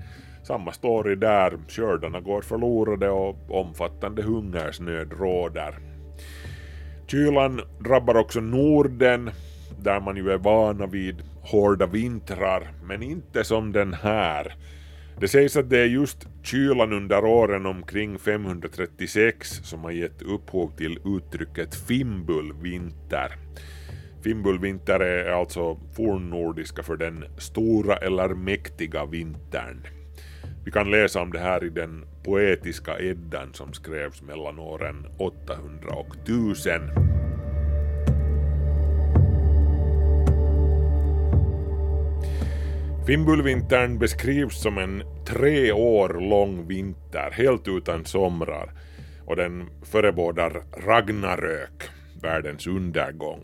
Samma 0.46 0.72
story 0.72 1.14
där, 1.14 1.58
skördarna 1.68 2.20
går 2.20 2.42
förlorade 2.42 3.10
och 3.10 3.36
omfattande 3.50 4.22
hungersnöd 4.22 5.12
råder. 5.12 5.78
Kylan 7.06 7.60
drabbar 7.78 8.16
också 8.16 8.40
Norden, 8.40 9.30
där 9.78 10.00
man 10.00 10.16
ju 10.16 10.30
är 10.30 10.38
vana 10.38 10.86
vid 10.86 11.22
hårda 11.42 11.86
vintrar, 11.86 12.72
men 12.84 13.02
inte 13.02 13.44
som 13.44 13.72
den 13.72 13.94
här. 13.94 14.54
Det 15.20 15.28
sägs 15.28 15.56
att 15.56 15.70
det 15.70 15.78
är 15.78 15.86
just 15.86 16.28
kylan 16.42 16.92
under 16.92 17.24
åren 17.24 17.66
omkring 17.66 18.18
536 18.18 19.48
som 19.48 19.84
har 19.84 19.90
gett 19.90 20.22
upphov 20.22 20.76
till 20.76 20.98
uttrycket 21.04 21.74
fimbulvinter. 21.74 23.32
Fimbulvinter 24.22 25.00
är 25.00 25.32
alltså 25.32 25.78
fornnordiska 25.96 26.82
för 26.82 26.96
den 26.96 27.24
stora 27.38 27.96
eller 27.96 28.28
mäktiga 28.28 29.06
vintern. 29.06 29.95
Vi 30.66 30.72
kan 30.72 30.90
läsa 30.90 31.20
om 31.20 31.32
det 31.32 31.38
här 31.38 31.64
i 31.64 31.68
den 31.68 32.04
poetiska 32.24 32.98
Eddan 33.00 33.54
som 33.54 33.72
skrevs 33.72 34.22
mellan 34.22 34.58
åren 34.58 35.06
800 35.18 35.94
och 35.94 36.16
1000. 36.16 36.80
Fimbulvintern 43.06 43.98
beskrivs 43.98 44.62
som 44.62 44.78
en 44.78 45.02
tre 45.26 45.72
år 45.72 46.28
lång 46.30 46.66
vinter 46.68 47.30
helt 47.32 47.68
utan 47.68 48.04
somrar 48.04 48.70
och 49.26 49.36
den 49.36 49.68
förebådar 49.82 50.62
Ragnarök, 50.86 51.82
världens 52.22 52.66
undergång. 52.66 53.42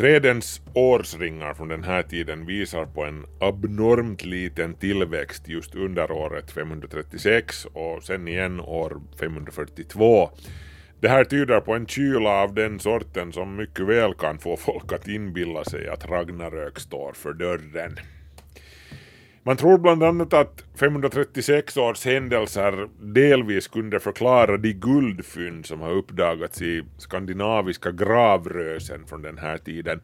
Trädens 0.00 0.60
årsringar 0.74 1.54
från 1.54 1.68
den 1.68 1.84
här 1.84 2.02
tiden 2.02 2.46
visar 2.46 2.84
på 2.84 3.04
en 3.04 3.26
abnormt 3.40 4.24
liten 4.24 4.74
tillväxt 4.74 5.48
just 5.48 5.74
under 5.74 6.12
året 6.12 6.50
536 6.50 7.64
och 7.64 8.02
sen 8.02 8.28
igen 8.28 8.60
år 8.60 9.00
542 9.20 10.30
det 11.00 11.08
här 11.08 11.24
tyder 11.24 11.60
på 11.60 11.74
en 11.74 11.86
kyla 11.86 12.30
av 12.30 12.54
den 12.54 12.80
sorten 12.80 13.32
som 13.32 13.56
mycket 13.56 13.86
väl 13.86 14.14
kan 14.14 14.38
få 14.38 14.56
folk 14.56 14.92
att 14.92 15.08
inbilla 15.08 15.64
sig 15.64 15.88
att 15.88 16.10
Ragnarök 16.10 16.78
står 16.78 17.12
för 17.12 17.32
dörren. 17.32 17.96
Man 19.42 19.56
tror 19.56 19.78
bland 19.78 20.02
annat 20.02 20.32
att 20.32 20.64
536 20.80 21.76
års 21.76 22.04
händelser 22.04 22.88
delvis 23.00 23.68
kunde 23.68 24.00
förklara 24.00 24.56
de 24.56 24.72
guldfynd 24.72 25.66
som 25.66 25.80
har 25.80 25.90
uppdagats 25.90 26.62
i 26.62 26.84
skandinaviska 26.98 27.90
gravrösen 27.90 29.06
från 29.06 29.22
den 29.22 29.38
här 29.38 29.58
tiden. 29.58 30.00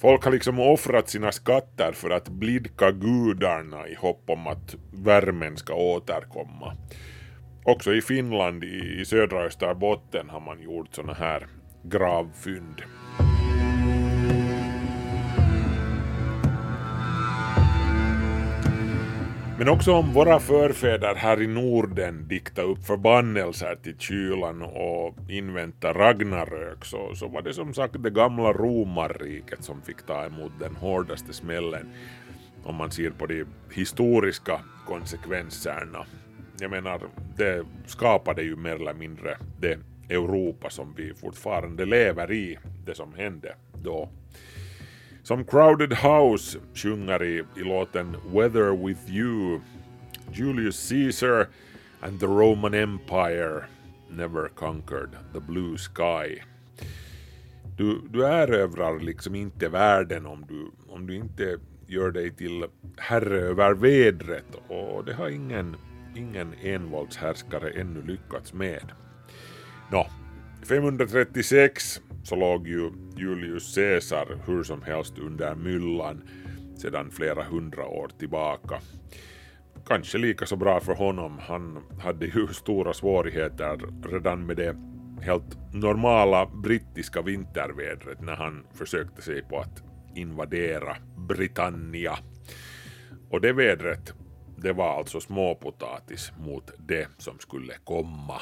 Folk 0.00 0.24
har 0.24 0.32
liksom 0.32 0.60
offrat 0.60 1.08
sina 1.08 1.32
skatter 1.32 1.92
för 1.92 2.10
att 2.10 2.28
blidka 2.28 2.90
gudarna 2.90 3.88
i 3.88 3.94
hopp 3.94 4.22
om 4.26 4.46
att 4.46 4.76
värmen 4.92 5.56
ska 5.56 5.74
återkomma. 5.74 6.76
Också 7.64 7.94
i 7.94 8.02
Finland, 8.02 8.64
i, 8.64 9.04
södra 9.04 9.42
Österbotten, 9.42 10.30
har 10.30 10.40
man 10.40 10.62
gjort 10.62 10.94
sådana 10.94 11.12
här 11.12 11.46
gravfynd. 11.82 12.82
Men 19.58 19.68
också 19.68 19.92
om 19.92 20.12
våra 20.12 20.40
förfäder 20.40 21.14
här 21.14 21.42
i 21.42 21.46
Norden 21.46 22.28
dikta 22.28 22.62
upp 22.62 22.86
förbannelser 22.86 23.76
till 23.82 23.98
kylan 23.98 24.62
och 24.62 25.14
invänta 25.28 25.92
Ragnarök 25.92 26.84
så, 26.84 27.14
så 27.14 27.28
var 27.28 27.42
det 27.42 27.54
som 27.54 27.74
sagt 27.74 28.02
det 28.02 28.10
gamla 28.10 28.52
romarriket 28.52 29.64
som 29.64 29.82
fick 29.82 30.06
ta 30.06 30.24
emot 30.24 30.52
den 30.60 30.76
hårdaste 30.76 31.32
smällen 31.32 31.88
om 32.64 32.74
man 32.74 32.90
ser 32.90 33.10
på 33.10 33.26
de 33.26 33.44
historiska 33.74 34.60
konsekvenserna. 34.86 36.06
Jag 36.60 36.70
menar, 36.70 37.00
det 37.36 37.64
skapade 37.86 38.42
ju 38.42 38.56
mer 38.56 38.74
eller 38.74 38.94
mindre 38.94 39.38
det 39.60 39.78
Europa 40.08 40.70
som 40.70 40.94
vi 40.96 41.14
fortfarande 41.14 41.84
lever 41.84 42.32
i, 42.32 42.58
det 42.86 42.94
som 42.94 43.14
hände 43.14 43.54
då. 43.82 44.08
Som 45.26 45.44
Crowded 45.44 45.92
House 45.92 46.58
sjunger 46.74 47.22
i, 47.22 47.44
i 47.56 47.60
låten 47.60 48.16
Weather 48.32 48.86
with 48.86 49.10
you, 49.10 49.60
Julius 50.32 50.88
Caesar 50.88 51.48
and 52.00 52.20
the 52.20 52.26
Roman 52.26 52.74
Empire 52.74 53.64
never 54.10 54.48
conquered 54.48 55.10
the 55.32 55.40
blue 55.40 55.78
sky. 55.78 56.42
Du, 57.76 58.00
du 58.10 58.26
erövrar 58.26 59.00
liksom 59.00 59.34
inte 59.34 59.68
världen 59.68 60.26
om 60.26 60.44
du, 60.48 60.70
om 60.88 61.06
du 61.06 61.14
inte 61.14 61.58
gör 61.86 62.10
dig 62.10 62.30
till 62.30 62.66
herre 62.96 63.40
över 63.40 63.74
vädret 63.74 64.54
och 64.68 65.04
det 65.04 65.14
har 65.14 65.28
ingen, 65.28 65.76
ingen 66.14 66.54
envåldshärskare 66.62 67.70
ännu 67.70 68.02
lyckats 68.02 68.52
med. 68.52 68.92
Nå, 69.90 70.06
536 70.68 72.00
så 72.26 72.36
låg 72.36 72.68
ju 72.68 72.90
Julius 73.16 73.74
Caesar 73.74 74.38
hur 74.46 74.62
som 74.62 74.82
helst 74.82 75.18
under 75.18 75.54
myllan 75.54 76.22
sedan 76.76 77.10
flera 77.10 77.42
hundra 77.42 77.86
år 77.86 78.10
tillbaka. 78.18 78.80
Kanske 79.86 80.18
lika 80.18 80.46
så 80.46 80.56
bra 80.56 80.80
för 80.80 80.94
honom, 80.94 81.38
han 81.38 81.78
hade 82.00 82.26
ju 82.26 82.46
stora 82.46 82.94
svårigheter 82.94 83.78
redan 84.10 84.46
med 84.46 84.56
det 84.56 84.76
helt 85.22 85.74
normala 85.74 86.46
brittiska 86.46 87.22
vintervädret 87.22 88.20
när 88.20 88.36
han 88.36 88.66
försökte 88.74 89.22
sig 89.22 89.42
på 89.42 89.58
att 89.58 89.82
invadera 90.14 90.96
Britannia. 91.28 92.18
Och 93.30 93.40
det 93.40 93.52
vädret, 93.52 94.12
det 94.56 94.72
var 94.72 94.98
alltså 94.98 95.20
småpotatis 95.20 96.32
mot 96.38 96.70
det 96.78 97.08
som 97.18 97.38
skulle 97.38 97.74
komma. 97.84 98.40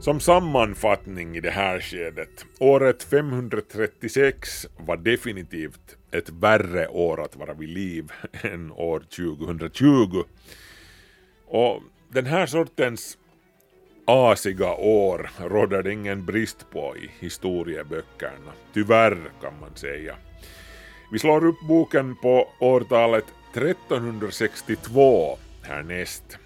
Som 0.00 0.20
sammanfattning 0.20 1.36
i 1.36 1.40
det 1.40 1.50
här 1.50 1.80
skedet, 1.80 2.46
året 2.58 3.02
536 3.02 4.66
var 4.78 4.96
definitivt 4.96 5.96
ett 6.10 6.30
värre 6.30 6.88
år 6.88 7.20
att 7.24 7.36
vara 7.36 7.54
vid 7.54 7.68
liv 7.68 8.12
än 8.42 8.72
år 8.72 9.00
2020. 9.00 10.24
Och 11.46 11.82
den 12.08 12.26
här 12.26 12.46
sortens 12.46 13.18
asiga 14.06 14.74
år 14.74 15.30
råder 15.38 15.82
det 15.82 15.92
ingen 15.92 16.26
brist 16.26 16.70
på 16.70 16.96
i 16.96 17.10
historieböckerna, 17.20 18.52
tyvärr 18.74 19.30
kan 19.42 19.60
man 19.60 19.76
säga. 19.76 20.16
Vi 21.12 21.18
slår 21.18 21.46
upp 21.46 21.60
boken 21.68 22.16
på 22.16 22.48
årtalet 22.60 23.24
1362 23.54 25.38
härnäst 25.62 26.38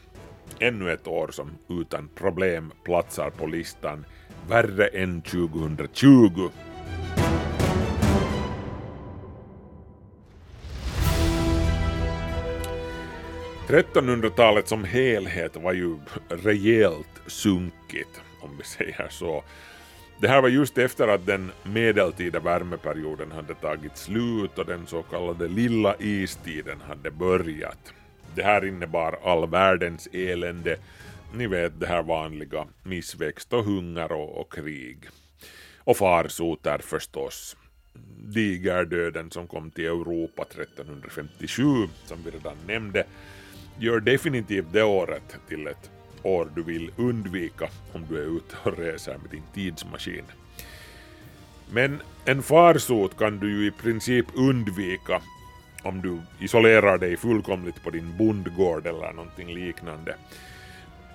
ännu 0.63 0.93
ett 0.93 1.07
år 1.07 1.29
som 1.33 1.51
utan 1.69 2.09
problem 2.15 2.73
platsar 2.85 3.31
på 3.31 3.47
listan 3.47 4.05
värre 4.49 4.87
än 4.87 5.23
2020. 5.23 6.51
–1300-talet 13.69 14.69
som 14.69 14.85
helhet 14.85 15.57
var 15.57 15.73
ju 15.73 15.97
rejält 16.29 17.23
sunkigt, 17.27 18.21
om 18.41 18.51
vi 18.59 18.65
säger 18.65 19.09
så. 19.11 19.45
Det 20.21 20.29
här 20.29 20.43
var 20.43 20.49
just 20.49 20.79
efter 20.79 21.09
att 21.09 21.27
den 21.27 21.53
medeltida 21.63 22.41
värmeperioden 22.41 23.33
hade 23.33 23.55
tagit 23.55 23.97
slut 23.97 24.59
och 24.59 24.67
den 24.67 24.87
så 24.87 25.03
kallade 25.03 25.49
lilla 25.49 25.97
istiden 25.99 26.81
hade 26.81 27.11
börjat. 27.11 27.93
Det 28.35 28.43
här 28.43 28.65
innebar 28.65 29.19
all 29.25 29.51
världens 29.51 30.09
elände, 30.13 30.77
ni 31.35 31.47
vet 31.47 31.81
det 31.81 31.87
här 31.87 32.03
vanliga, 32.03 32.67
missväxt 32.83 33.53
och 33.53 33.65
hunger 33.65 34.13
och, 34.13 34.41
och 34.41 34.53
krig. 34.53 34.99
Och 35.79 35.97
farsoter 35.97 36.79
förstås. 36.79 37.57
Digerdöden 38.19 39.31
som 39.31 39.47
kom 39.47 39.71
till 39.71 39.85
Europa 39.85 40.43
1357, 40.43 41.65
som 42.05 42.19
vi 42.25 42.31
redan 42.31 42.57
nämnde, 42.67 43.05
gör 43.79 44.01
definitivt 44.01 44.73
det 44.73 44.83
året 44.83 45.37
till 45.49 45.67
ett 45.67 45.91
år 46.23 46.49
du 46.55 46.63
vill 46.63 46.91
undvika 46.97 47.69
om 47.93 48.07
du 48.09 48.19
är 48.19 48.37
ute 48.37 48.57
och 48.63 48.79
reser 48.79 49.19
med 49.19 49.31
din 49.31 49.43
tidsmaskin. 49.55 50.25
Men 51.71 52.03
en 52.25 52.43
farsot 52.43 53.19
kan 53.19 53.39
du 53.39 53.51
ju 53.51 53.67
i 53.67 53.71
princip 53.71 54.27
undvika 54.35 55.23
om 55.83 56.01
du 56.01 56.45
isolerar 56.45 56.99
dig 56.99 57.17
fullkomligt 57.17 57.85
på 57.85 57.91
din 57.91 58.17
bondgård 58.17 58.87
eller 58.87 59.13
någonting 59.13 59.55
liknande. 59.55 60.15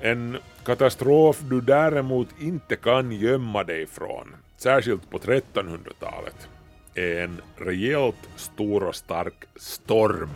En 0.02 0.38
katastrof 0.66 1.40
du 1.40 1.62
däremot 1.62 2.28
inte 2.40 2.76
kan 2.76 3.12
gömma 3.12 3.64
dig 3.64 3.88
från, 3.88 4.36
särskilt 4.58 5.10
på 5.10 5.18
1300-talet, 5.18 6.50
är 6.96 7.24
en 7.24 7.42
rejält 7.58 8.30
stor 8.36 8.84
och 8.84 8.96
stark 8.96 9.44
storm. 9.56 10.30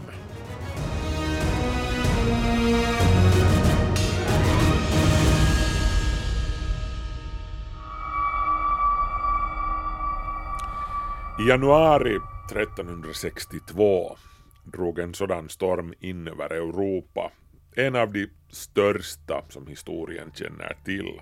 I 11.40 11.48
januari 11.50 12.20
1362 12.52 14.18
drog 14.64 15.00
en 15.00 15.14
sådan 15.14 15.50
storm 15.50 15.94
in 16.00 16.28
över 16.28 16.50
Europa, 16.50 17.32
en 17.76 17.96
av 17.96 18.14
de 18.14 18.28
största 18.50 19.44
som 19.50 19.68
historien 19.68 20.32
känner 20.34 20.78
till. 20.86 21.22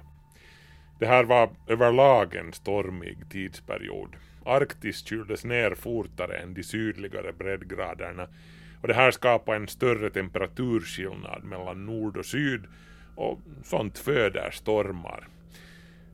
Det 1.00 1.06
här 1.06 1.24
var 1.24 1.50
överlag 1.68 2.36
en 2.36 2.54
stormig 2.54 3.30
tidsperiod. 3.30 4.16
Arktis 4.46 5.06
kyldes 5.06 5.46
ner 5.46 5.76
fortare 5.76 6.38
än 6.38 6.54
de 6.54 6.64
sydligare 6.64 7.34
breddgraderna 7.34 8.28
och 8.82 8.88
det 8.88 8.94
här 8.94 9.12
skapade 9.12 9.58
en 9.58 9.68
större 9.68 10.10
temperaturskillnad 10.10 11.44
mellan 11.44 11.86
nord 11.86 12.18
och 12.18 12.26
syd 12.26 12.64
och 13.16 13.40
sånt 13.64 13.98
föder 13.98 14.52
stormar. 14.52 15.28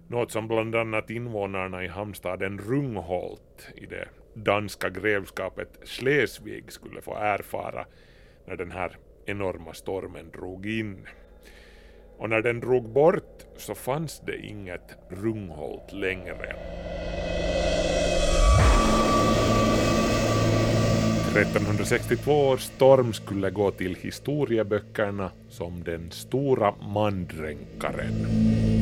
Något 0.07 0.31
som 0.31 0.47
bland 0.47 0.75
annat 0.75 1.09
invånarna 1.09 1.83
i 1.83 1.87
hamnstaden 1.87 2.57
Rungholt 2.59 3.67
i 3.75 3.85
det 3.85 4.07
danska 4.35 4.89
grevskapet 4.89 5.79
Schleswig 5.83 6.71
skulle 6.71 7.01
få 7.01 7.15
erfara 7.15 7.85
när 8.45 8.55
den 8.55 8.71
här 8.71 8.97
enorma 9.25 9.73
stormen 9.73 10.31
drog 10.31 10.65
in. 10.65 11.07
Och 12.17 12.29
när 12.29 12.41
den 12.41 12.59
drog 12.59 12.89
bort 12.89 13.45
så 13.57 13.75
fanns 13.75 14.21
det 14.25 14.37
inget 14.37 14.97
Rungholt 15.09 15.93
längre. 15.93 16.55
1362 21.35 22.47
års 22.47 22.61
storm 22.61 23.13
skulle 23.13 23.49
gå 23.49 23.71
till 23.71 23.95
historieböckerna 23.95 25.31
som 25.49 25.83
den 25.83 26.11
stora 26.11 26.73
mandränkaren. 26.93 28.74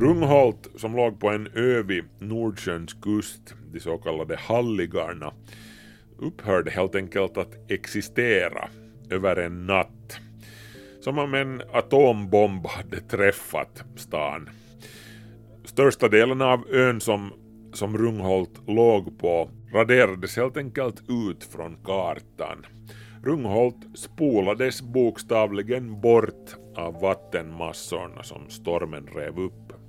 Rungholt, 0.00 0.68
som 0.76 0.96
låg 0.96 1.20
på 1.20 1.28
en 1.28 1.48
ö 1.54 1.82
vid 1.82 2.04
Nordsjöns 2.18 2.92
kust, 2.94 3.54
de 3.72 3.80
så 3.80 3.98
kallade 3.98 4.36
Halligarna, 4.36 5.32
upphörde 6.18 6.70
helt 6.70 6.94
enkelt 6.94 7.36
att 7.36 7.70
existera 7.70 8.68
över 9.10 9.36
en 9.36 9.66
natt. 9.66 10.20
Som 11.00 11.18
om 11.18 11.34
en 11.34 11.62
atombomb 11.72 12.66
hade 12.66 13.00
träffat 13.00 13.84
stan. 13.96 14.50
Största 15.64 16.08
delen 16.08 16.42
av 16.42 16.64
ön 16.70 17.00
som, 17.00 17.32
som 17.72 17.98
Rungholt 17.98 18.60
låg 18.66 19.18
på 19.18 19.50
raderades 19.72 20.36
helt 20.36 20.56
enkelt 20.56 21.02
ut 21.08 21.44
från 21.44 21.76
kartan. 21.84 22.66
Rungholt 23.24 23.98
spolades 23.98 24.82
bokstavligen 24.82 26.00
bort 26.00 26.56
av 26.76 27.00
vattenmassorna 27.00 28.22
som 28.22 28.50
stormen 28.50 29.06
rev 29.06 29.38
upp. 29.38 29.79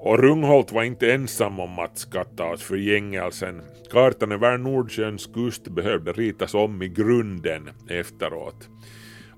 Och 0.00 0.18
Rungholt 0.18 0.72
var 0.72 0.82
inte 0.82 1.12
ensam 1.12 1.60
om 1.60 1.78
att 1.78 1.98
skatta 1.98 2.50
åt 2.50 2.62
förgängelsen. 2.62 3.62
Kartan 3.90 4.32
över 4.32 4.58
Nordsjöns 4.58 5.26
kust 5.26 5.68
behövde 5.68 6.12
ritas 6.12 6.54
om 6.54 6.82
i 6.82 6.88
grunden 6.88 7.70
efteråt. 7.88 8.68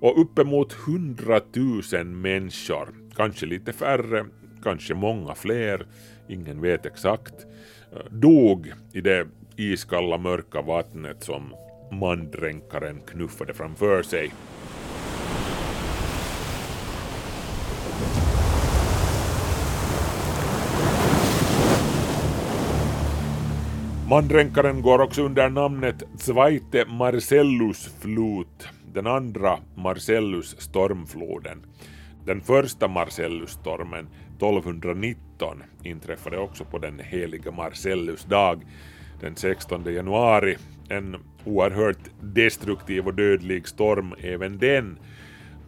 Och 0.00 0.20
uppemot 0.20 0.72
hundratusen 0.72 2.20
människor, 2.20 2.88
kanske 3.16 3.46
lite 3.46 3.72
färre, 3.72 4.26
kanske 4.62 4.94
många 4.94 5.34
fler, 5.34 5.86
ingen 6.28 6.60
vet 6.60 6.86
exakt, 6.86 7.46
dog 8.10 8.72
i 8.92 9.00
det 9.00 9.26
iskalla 9.56 10.18
mörka 10.18 10.62
vattnet 10.62 11.24
som 11.24 11.54
mandränkaren 11.92 13.00
knuffade 13.00 13.54
framför 13.54 14.02
sig. 14.02 14.30
Mandränkaren 24.08 24.82
går 24.82 25.00
också 25.00 25.22
under 25.22 25.48
namnet 25.48 26.02
Zweite 26.16 26.84
Marcellus 26.84 27.94
Flut, 28.00 28.68
den 28.92 29.06
andra 29.06 29.58
Marcellus 29.74 30.60
stormfloden. 30.60 31.66
Den 32.24 32.40
första 32.40 32.88
Marcellusstormen 32.88 34.08
1219 34.36 35.62
inträffade 35.82 36.38
också 36.38 36.64
på 36.64 36.78
den 36.78 36.98
heliga 36.98 37.50
Marcellus 37.50 38.24
dag 38.24 38.62
den 39.20 39.36
16 39.36 39.94
januari. 39.94 40.56
En 40.88 41.16
oerhört 41.44 42.10
destruktiv 42.20 43.06
och 43.06 43.14
dödlig 43.14 43.68
storm 43.68 44.14
även 44.20 44.58
den. 44.58 44.98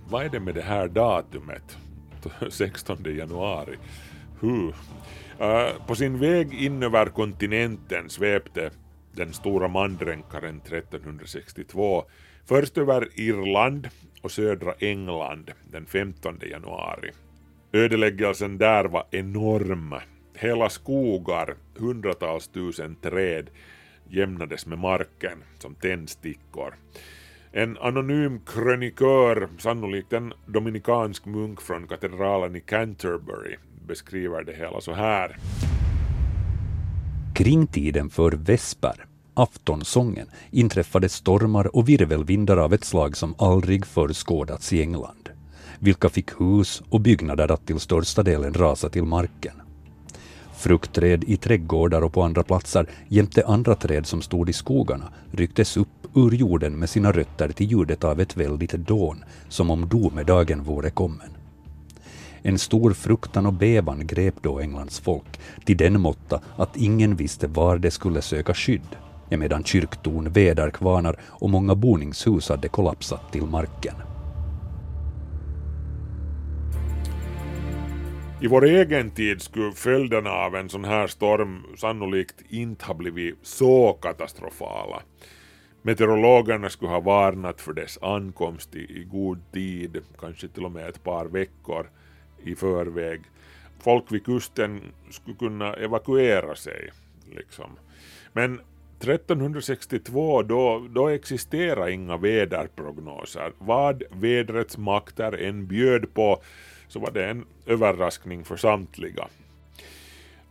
Vad 0.08 0.24
är 0.24 0.28
det 0.28 0.40
med 0.40 0.54
det 0.54 0.62
här 0.62 0.88
datumet? 0.88 1.76
16 2.50 2.96
januari. 3.04 3.76
Huh. 4.40 4.74
Uh, 5.40 5.86
på 5.86 5.94
sin 5.94 6.18
väg 6.18 6.54
in 6.54 6.82
över 6.82 7.06
kontinenten 7.06 8.10
svepte 8.10 8.70
den 9.12 9.32
stora 9.32 9.68
mandränkaren 9.68 10.56
1362 10.56 12.04
först 12.44 12.78
över 12.78 13.08
Irland 13.14 13.88
och 14.22 14.30
södra 14.30 14.74
England 14.78 15.50
den 15.70 15.86
15 15.86 16.38
januari. 16.50 17.10
Ödeläggelsen 17.72 18.58
där 18.58 18.84
var 18.84 19.06
enorm. 19.10 19.94
Hela 20.34 20.68
skogar, 20.68 21.56
hundratals 21.76 22.48
tusen 22.48 22.94
träd 22.94 23.50
jämnades 24.08 24.66
med 24.66 24.78
marken 24.78 25.38
som 25.58 25.74
tändstickor. 25.74 26.74
En 27.52 27.78
anonym 27.78 28.40
krönikör, 28.46 29.48
sannolikt 29.58 30.12
en 30.12 30.32
dominikansk 30.46 31.26
munk 31.26 31.60
från 31.60 31.86
katedralen 31.86 32.56
i 32.56 32.60
Canterbury, 32.60 33.56
beskriver 33.86 34.44
det 34.44 34.52
hela 34.52 34.80
så 34.80 34.92
här. 34.92 35.36
Kring 37.34 37.66
tiden 37.66 38.10
för 38.10 38.32
vesper, 38.32 39.06
aftonsången, 39.34 40.26
inträffade 40.50 41.08
stormar 41.08 41.76
och 41.76 41.88
virvelvindar 41.88 42.56
av 42.56 42.74
ett 42.74 42.84
slag 42.84 43.16
som 43.16 43.34
aldrig 43.38 43.86
förr 43.86 44.12
skådats 44.12 44.72
i 44.72 44.80
England, 44.80 45.28
vilka 45.78 46.08
fick 46.08 46.40
hus 46.40 46.82
och 46.90 47.00
byggnader 47.00 47.52
att 47.52 47.66
till 47.66 47.80
största 47.80 48.22
delen 48.22 48.54
rasa 48.54 48.88
till 48.88 49.04
marken. 49.04 49.62
Fruktträd 50.56 51.24
i 51.24 51.36
trädgårdar 51.36 52.02
och 52.02 52.12
på 52.12 52.22
andra 52.22 52.42
platser 52.42 52.86
jämte 53.08 53.46
andra 53.46 53.74
träd 53.74 54.06
som 54.06 54.22
stod 54.22 54.50
i 54.50 54.52
skogarna 54.52 55.12
rycktes 55.32 55.76
upp 55.76 55.88
ur 56.14 56.30
jorden 56.30 56.78
med 56.78 56.90
sina 56.90 57.12
rötter 57.12 57.48
till 57.48 57.70
ljudet 57.70 58.04
av 58.04 58.20
ett 58.20 58.36
väldigt 58.36 58.72
dån, 58.72 59.24
som 59.48 59.70
om 59.70 59.88
domedagen 59.88 60.62
vore 60.62 60.90
kommen. 60.90 61.39
En 62.42 62.58
stor 62.58 62.92
fruktan 62.92 63.46
och 63.46 63.52
bävan 63.52 64.06
grep 64.06 64.34
då 64.42 64.60
Englands 64.60 65.00
folk, 65.00 65.40
till 65.64 65.76
den 65.76 66.00
måtta 66.00 66.40
att 66.56 66.76
ingen 66.76 67.16
visste 67.16 67.46
var 67.46 67.78
de 67.78 67.90
skulle 67.90 68.22
söka 68.22 68.54
skydd, 68.54 68.96
emedan 69.30 69.64
kyrktorn, 69.64 70.32
väderkvarnar 70.32 71.16
och 71.22 71.50
många 71.50 71.74
boningshus 71.74 72.48
hade 72.48 72.68
kollapsat 72.68 73.32
till 73.32 73.42
marken. 73.42 73.94
I 78.42 78.46
vår 78.46 78.64
egen 78.64 79.10
tid 79.10 79.42
skulle 79.42 79.72
följderna 79.72 80.30
av 80.30 80.56
en 80.56 80.68
sån 80.68 80.84
här 80.84 81.06
storm 81.06 81.62
sannolikt 81.76 82.42
inte 82.48 82.84
ha 82.84 82.94
blivit 82.94 83.38
så 83.42 83.92
katastrofala. 83.92 85.02
Meteorologerna 85.82 86.68
skulle 86.68 86.90
ha 86.90 87.00
varnat 87.00 87.60
för 87.60 87.72
dess 87.72 87.98
ankomst 88.02 88.74
i, 88.74 88.78
i 88.78 89.06
god 89.10 89.52
tid, 89.52 90.02
kanske 90.20 90.48
till 90.48 90.64
och 90.64 90.72
med 90.72 90.88
ett 90.88 91.04
par 91.04 91.26
veckor 91.26 91.90
i 92.44 92.54
förväg. 92.54 93.20
Folk 93.78 94.12
vid 94.12 94.24
kusten 94.24 94.80
skulle 95.10 95.36
kunna 95.36 95.74
evakuera 95.74 96.54
sig. 96.54 96.90
Liksom. 97.36 97.70
Men 98.32 98.60
1362 99.00 100.42
då, 100.42 100.86
då 100.90 101.08
existerade 101.08 101.92
inga 101.92 102.16
väderprognoser. 102.16 103.52
Vad 103.58 104.02
vädrets 104.10 104.78
makter 104.78 105.44
än 105.44 105.66
bjöd 105.66 106.14
på 106.14 106.42
så 106.88 106.98
var 106.98 107.10
det 107.10 107.26
en 107.26 107.44
överraskning 107.66 108.44
för 108.44 108.56
samtliga. 108.56 109.28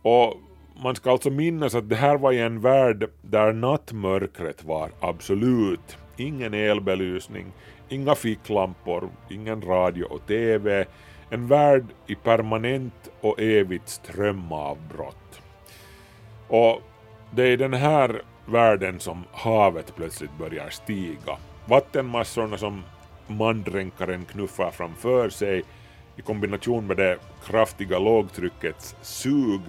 Och 0.02 0.36
man 0.82 0.96
ska 0.96 1.10
alltså 1.10 1.30
minnas 1.30 1.74
att 1.74 1.88
det 1.88 1.96
här 1.96 2.16
var 2.16 2.32
i 2.32 2.40
en 2.40 2.60
värld 2.60 3.10
där 3.22 3.52
nattmörkret 3.52 4.64
var 4.64 4.90
absolut. 5.00 5.96
Ingen 6.16 6.54
elbelysning, 6.54 7.46
inga 7.88 8.14
ficklampor, 8.14 9.08
ingen 9.30 9.62
radio 9.62 10.04
och 10.04 10.26
TV. 10.26 10.86
En 11.30 11.46
värld 11.46 11.84
i 12.06 12.14
permanent 12.14 13.10
och 13.20 13.40
evigt 13.40 13.88
strömavbrott. 13.88 15.42
Och 16.48 16.82
det 17.30 17.42
är 17.42 17.50
i 17.50 17.56
den 17.56 17.74
här 17.74 18.22
världen 18.46 19.00
som 19.00 19.24
havet 19.32 19.96
plötsligt 19.96 20.38
börjar 20.38 20.70
stiga. 20.70 21.36
Vattenmassorna 21.66 22.58
som 22.58 22.82
mandränkaren 23.26 24.24
knuffar 24.24 24.70
framför 24.70 25.28
sig 25.28 25.62
i 26.16 26.22
kombination 26.22 26.86
med 26.86 26.96
det 26.96 27.18
kraftiga 27.44 27.98
lågtryckets 27.98 28.96
sug 29.02 29.60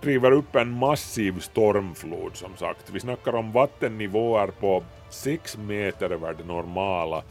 driver 0.00 0.30
upp 0.30 0.56
en 0.56 0.70
massiv 0.70 1.40
stormflod 1.40 2.36
som 2.36 2.56
sagt. 2.56 2.90
Vi 2.90 3.00
snackar 3.00 3.34
om 3.34 3.52
vattennivåer 3.52 4.46
på 4.46 4.84
6 5.10 5.56
meter 5.56 6.10
över 6.10 6.34
det 6.34 6.44
normala 6.44 7.22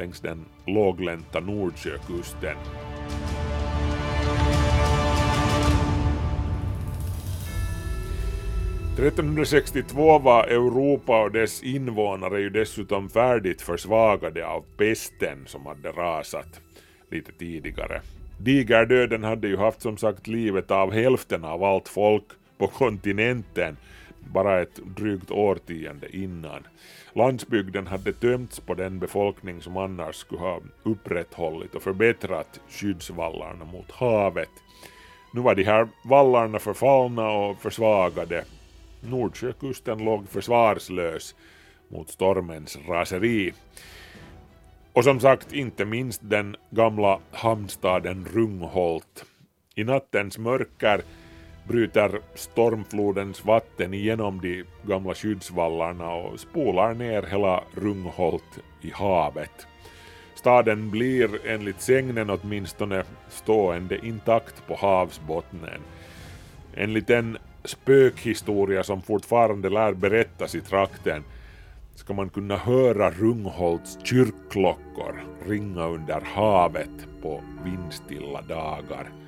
längs 0.00 0.20
den 0.20 0.44
låglänta 0.66 1.40
Nordsjökusten. 1.40 2.56
–1362 8.96 10.22
var 10.22 10.44
Europa 10.44 11.22
och 11.22 11.32
dess 11.32 11.62
invånare 11.62 12.40
ju 12.40 12.50
dessutom 12.50 13.08
färdigt 13.08 13.62
försvagade 13.62 14.46
av 14.46 14.64
pesten 14.76 15.44
som 15.46 15.66
hade 15.66 15.88
rasat 15.88 16.60
lite 17.10 17.32
tidigare. 17.32 18.00
Digerdöden 18.38 19.24
hade 19.24 19.48
ju 19.48 19.56
haft 19.56 19.82
som 19.82 19.96
sagt 19.96 20.26
livet 20.26 20.70
av 20.70 20.92
hälften 20.92 21.44
av 21.44 21.64
allt 21.64 21.88
folk 21.88 22.24
på 22.58 22.66
kontinenten 22.66 23.76
bara 24.32 24.60
ett 24.60 24.74
drygt 24.96 25.30
årtionde 25.30 26.16
innan. 26.16 26.66
Landsbygden 27.12 27.86
hade 27.86 28.12
tömts 28.12 28.60
på 28.60 28.74
den 28.74 28.98
befolkning 28.98 29.62
som 29.62 29.76
annars 29.76 30.16
skulle 30.16 30.40
ha 30.40 30.60
upprätthållit 30.82 31.74
och 31.74 31.82
förbättrat 31.82 32.60
skyddsvallarna 32.68 33.64
mot 33.64 33.90
havet. 33.90 34.50
Nu 35.34 35.40
var 35.40 35.54
de 35.54 35.64
här 35.64 35.88
vallarna 36.04 36.58
förfallna 36.58 37.30
och 37.30 37.58
försvagade. 37.58 38.44
Nordsjökusten 39.00 39.98
låg 39.98 40.28
försvarslös 40.28 41.34
mot 41.88 42.10
stormens 42.10 42.78
raseri. 42.88 43.52
Och 44.92 45.04
som 45.04 45.20
sagt 45.20 45.52
inte 45.52 45.84
minst 45.84 46.20
den 46.24 46.56
gamla 46.70 47.20
hamnstaden 47.30 48.28
Rungholt. 48.32 49.24
I 49.74 49.84
nattens 49.84 50.38
mörker 50.38 51.02
bryter 51.70 52.20
stormflodens 52.34 53.44
vatten 53.44 53.94
igenom 53.94 54.40
de 54.40 54.64
gamla 54.82 55.14
skyddsvallarna 55.14 56.12
och 56.12 56.40
spolar 56.40 56.94
ner 56.94 57.22
hela 57.22 57.64
Rungholt 57.74 58.58
i 58.80 58.90
havet. 58.90 59.66
Staden 60.34 60.90
blir 60.90 61.46
enligt 61.46 61.80
sägnen 61.80 62.30
åtminstone 62.30 63.04
stående 63.28 64.06
intakt 64.06 64.66
på 64.66 64.74
havsbottnen. 64.74 65.80
Enligt 66.74 67.10
en 67.10 67.38
spökhistoria 67.64 68.82
som 68.82 69.02
fortfarande 69.02 69.68
lär 69.70 69.92
berättas 69.92 70.54
i 70.54 70.60
trakten 70.60 71.24
ska 71.94 72.14
man 72.14 72.28
kunna 72.28 72.56
höra 72.56 73.10
Rungholts 73.10 73.98
kyrkklockor 74.04 75.24
ringa 75.46 75.86
under 75.86 76.20
havet 76.20 77.06
på 77.22 77.42
vindstilla 77.64 78.42
dagar. 78.42 79.19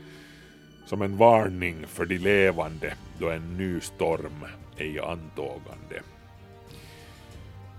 Som 0.86 1.02
en 1.02 1.16
varning 1.16 1.86
för 1.86 2.04
de 2.04 2.18
levande 2.18 2.94
då 3.18 3.30
en 3.30 3.56
ny 3.56 3.80
storm 3.80 4.44
är 4.76 4.84
i 4.84 5.00
antågande. 5.00 6.02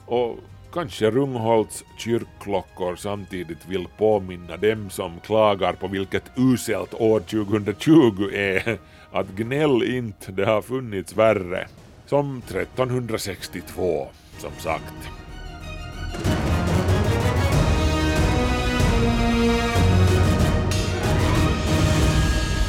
Och 0.06 0.40
kanske 0.74 1.12
Rungholts 1.12 1.84
kyrkklockor 1.98 2.96
samtidigt 2.96 3.66
vill 3.68 3.88
påminna 3.98 4.58
dem 4.58 4.90
som 4.90 5.20
klagar 5.20 5.74
på 5.74 5.88
vilket 5.88 6.32
uselt 6.36 6.94
år 6.94 7.20
2020 7.20 8.30
är 8.34 8.78
att 9.12 9.28
gnäll 9.28 9.84
inte, 9.84 10.32
det 10.32 10.46
har 10.46 10.62
funnits 10.62 11.18
värre. 11.18 11.68
Som 12.06 12.38
1362 12.38 14.08
som 14.38 14.52
sagt. 14.60 15.10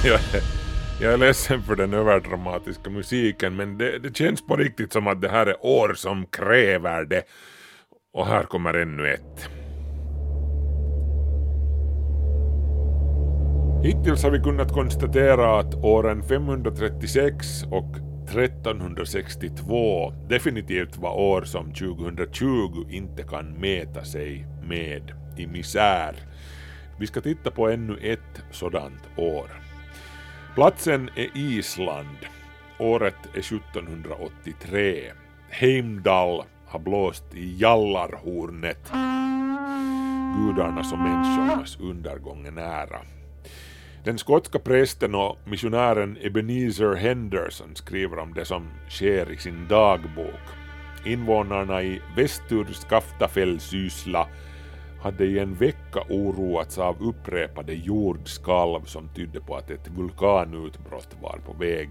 jag, 0.06 0.20
jag 1.00 1.12
är 1.12 1.16
ledsen 1.16 1.62
för 1.62 1.76
den 1.76 1.94
överdramatiska 1.94 2.90
musiken 2.90 3.56
men 3.56 3.78
det, 3.78 3.98
det 3.98 4.16
känns 4.16 4.46
på 4.46 4.56
riktigt 4.56 4.92
som 4.92 5.06
att 5.06 5.20
det 5.20 5.28
här 5.28 5.46
är 5.46 5.66
år 5.66 5.94
som 5.94 6.26
kräver 6.26 7.04
det. 7.04 7.22
Och 8.12 8.26
här 8.26 8.42
kommer 8.42 8.74
ännu 8.74 9.08
ett. 9.08 9.48
Hittills 13.84 14.22
har 14.22 14.30
vi 14.30 14.40
kunnat 14.40 14.72
konstatera 14.72 15.58
att 15.58 15.74
åren 15.74 16.22
536 16.22 17.46
och 17.70 17.96
1362 18.28 20.12
definitivt 20.28 20.96
var 20.96 21.14
år 21.14 21.42
som 21.42 21.72
2020 21.72 22.86
inte 22.90 23.22
kan 23.22 23.52
mäta 23.52 24.04
sig 24.04 24.46
med 24.68 25.12
i 25.36 25.46
misär. 25.46 26.14
Vi 27.00 27.06
ska 27.06 27.20
titta 27.20 27.50
på 27.50 27.68
ännu 27.68 27.98
ett 28.02 28.42
sådant 28.50 29.02
år. 29.16 29.63
Platsen 30.54 31.10
är 31.14 31.36
Island. 31.36 32.18
Året 32.78 33.14
är 33.34 33.38
1783. 33.38 35.12
Heimdall 35.48 36.42
har 36.66 36.78
blåst 36.78 37.24
i 37.34 37.56
jallarhornet. 37.56 38.92
Gudarnas 40.36 40.92
och 40.92 40.98
människornas 40.98 41.78
undergång 41.80 42.46
är 42.46 42.50
nära. 42.50 43.00
Den 44.04 44.18
skotska 44.18 44.58
prästen 44.58 45.14
och 45.14 45.38
missionären 45.44 46.18
Ebenezer 46.20 46.94
Henderson 46.94 47.76
skriver 47.76 48.18
om 48.18 48.34
det 48.34 48.44
som 48.44 48.70
sker 48.88 49.32
i 49.32 49.36
sin 49.36 49.68
dagbok. 49.68 50.44
Invånarna 51.04 51.82
i 51.82 52.00
Västur 52.16 52.66
Skaftafellsysla 52.72 54.28
hade 55.02 55.24
i 55.24 55.38
en 55.38 55.54
vecka 55.54 55.83
oroats 56.00 56.78
av 56.78 57.02
upprepade 57.02 57.74
jordskalv 57.74 58.84
som 58.84 59.08
tydde 59.08 59.40
på 59.40 59.56
att 59.56 59.70
ett 59.70 59.88
vulkanutbrott 59.88 61.16
var 61.22 61.38
på 61.46 61.52
väg. 61.52 61.90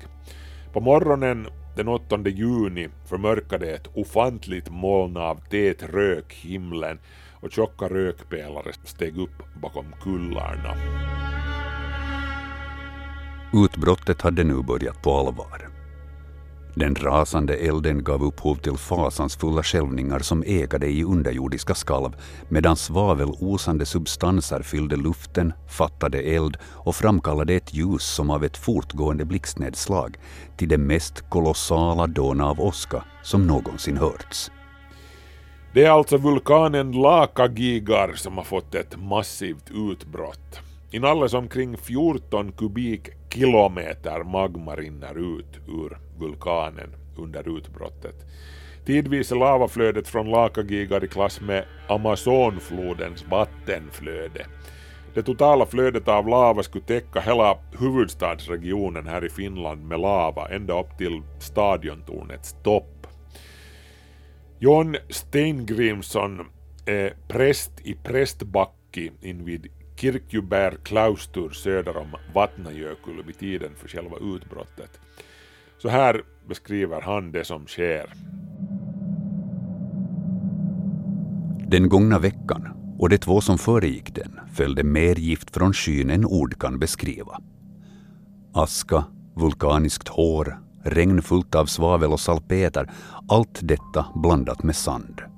På 0.73 0.81
morgonen 0.81 1.47
den 1.75 1.87
8 1.87 2.19
juni 2.25 2.89
förmörkade 3.05 3.71
ett 3.71 3.87
ofantligt 3.93 4.69
moln 4.69 5.17
av 5.17 5.35
tät 5.49 5.83
rök 5.83 6.33
himlen 6.33 6.99
och 7.41 7.51
tjocka 7.51 7.85
rökpelare 7.85 8.73
steg 8.83 9.17
upp 9.17 9.43
bakom 9.61 9.85
kullarna. 10.01 10.75
Utbrottet 13.53 14.21
hade 14.21 14.43
nu 14.43 14.61
börjat 14.61 15.01
på 15.01 15.17
allvar. 15.17 15.72
Den 16.75 16.95
rasande 16.95 17.55
elden 17.55 18.03
gav 18.03 18.23
upphov 18.23 18.55
till 18.55 18.77
fasansfulla 18.77 19.63
skälvningar 19.63 20.19
som 20.19 20.43
ekade 20.43 20.87
i 20.87 21.03
underjordiska 21.03 21.75
skalv 21.75 22.15
medan 22.49 22.75
svavelosande 22.75 23.85
substanser 23.85 24.61
fyllde 24.61 24.95
luften, 24.95 25.53
fattade 25.69 26.21
eld 26.21 26.57
och 26.63 26.95
framkallade 26.95 27.53
ett 27.53 27.73
ljus 27.73 28.03
som 28.03 28.29
av 28.29 28.43
ett 28.43 28.57
fortgående 28.57 29.25
blixtnedslag 29.25 30.17
till 30.57 30.69
det 30.69 30.77
mest 30.77 31.29
kolossala 31.29 32.07
dåna 32.07 32.49
av 32.49 32.61
åska 32.61 33.03
som 33.23 33.47
någonsin 33.47 33.97
hörts. 33.97 34.51
Det 35.73 35.83
är 35.83 35.89
alltså 35.89 36.17
vulkanen 36.17 36.91
Lakagigar 36.91 38.13
som 38.15 38.37
har 38.37 38.43
fått 38.43 38.75
ett 38.75 38.99
massivt 38.99 39.71
utbrott. 39.71 40.59
Inalles 40.91 41.33
omkring 41.33 41.77
14 41.77 42.51
kubik 42.51 43.09
kilometer 43.33 44.23
magma 44.23 44.75
rinner 44.75 45.39
ut 45.39 45.59
ur 45.67 45.97
vulkanen 46.19 46.95
under 47.17 47.57
utbrottet. 47.57 48.15
Tidvis 48.85 49.31
är 49.31 49.35
lavaflödet 49.35 50.07
från 50.07 50.31
Lakagigar 50.31 51.03
i 51.03 51.07
klass 51.07 51.41
med 51.41 51.65
Amazonflodens 51.87 53.25
vattenflöde. 53.29 54.45
Det 55.13 55.23
totala 55.23 55.65
flödet 55.65 56.07
av 56.07 56.27
lava 56.27 56.63
skulle 56.63 56.83
täcka 56.83 57.19
hela 57.19 57.57
huvudstadsregionen 57.79 59.07
här 59.07 59.25
i 59.25 59.29
Finland 59.29 59.87
med 59.87 59.99
lava 59.99 60.47
ända 60.49 60.79
upp 60.79 60.97
till 60.97 61.21
stadiontornets 61.39 62.55
topp. 62.63 63.07
John 64.59 64.95
Steingrimsson 65.09 66.45
är 66.85 67.13
präst 67.27 67.71
i 67.83 67.93
Prästbacki 67.93 69.11
invid 69.21 69.67
Kirkjubär 70.03 70.77
klaustur 70.83 71.49
söder 71.49 71.97
om 71.97 72.15
Vatnajökull 72.33 73.23
vid 73.25 73.37
tiden 73.37 73.71
för 73.75 73.87
själva 73.87 74.17
utbrottet. 74.17 74.99
Så 75.77 75.89
här 75.89 76.21
beskriver 76.47 77.01
han 77.01 77.31
det 77.31 77.45
som 77.45 77.67
sker. 77.67 78.13
Den 81.67 81.89
gångna 81.89 82.19
veckan 82.19 82.67
och 82.99 83.09
de 83.09 83.17
två 83.17 83.41
som 83.41 83.57
föregick 83.57 84.15
den 84.15 84.39
följde 84.53 84.83
mer 84.83 85.15
gift 85.15 85.53
från 85.53 85.73
skyn 85.73 86.09
än 86.09 86.25
ord 86.25 86.59
kan 86.59 86.79
beskriva. 86.79 87.41
Aska, 88.53 89.05
vulkaniskt 89.35 90.07
hår, 90.07 90.59
regn 90.83 91.21
fullt 91.21 91.55
av 91.55 91.65
svavel 91.65 92.11
och 92.11 92.19
salpeter, 92.19 92.91
allt 93.27 93.59
detta 93.61 94.05
blandat 94.15 94.63
med 94.63 94.75
sand. 94.75 95.32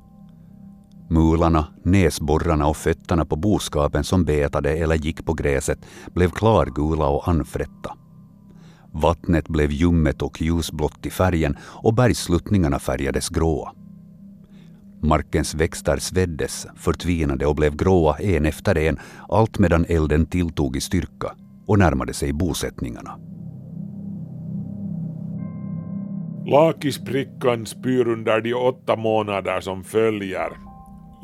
Mularna, 1.09 1.67
näsborrarna 1.83 2.67
och 2.67 2.77
fötterna 2.77 3.25
på 3.25 3.35
boskapen 3.35 4.03
som 4.03 4.25
betade 4.25 4.71
eller 4.71 4.95
gick 4.95 5.25
på 5.25 5.33
gräset 5.33 5.79
blev 6.13 6.29
klargula 6.29 7.07
och 7.07 7.27
anfrätta. 7.27 7.97
Vattnet 8.91 9.47
blev 9.47 9.71
ljummet 9.71 10.21
och 10.21 10.41
ljusblått 10.41 11.05
i 11.05 11.09
färgen 11.09 11.57
och 11.61 11.93
bergssluttningarna 11.93 12.79
färgades 12.79 13.29
gråa. 13.29 13.71
Markens 15.01 15.55
växter 15.55 15.97
sveddes, 15.97 16.67
förtvinade 16.75 17.45
och 17.45 17.55
blev 17.55 17.75
gråa 17.75 18.17
en 18.17 18.45
efter 18.45 18.77
en 18.77 18.99
allt 19.29 19.59
medan 19.59 19.85
elden 19.89 20.25
tilltog 20.25 20.77
i 20.77 20.81
styrka 20.81 21.31
och 21.67 21.79
närmade 21.79 22.13
sig 22.13 22.33
bosättningarna. 22.33 23.19
Lakisprickan 26.47 27.65
spyr 27.65 28.07
under 28.07 28.41
de 28.41 28.53
åtta 28.53 28.95
månader 28.95 29.61
som 29.61 29.83
följer 29.83 30.64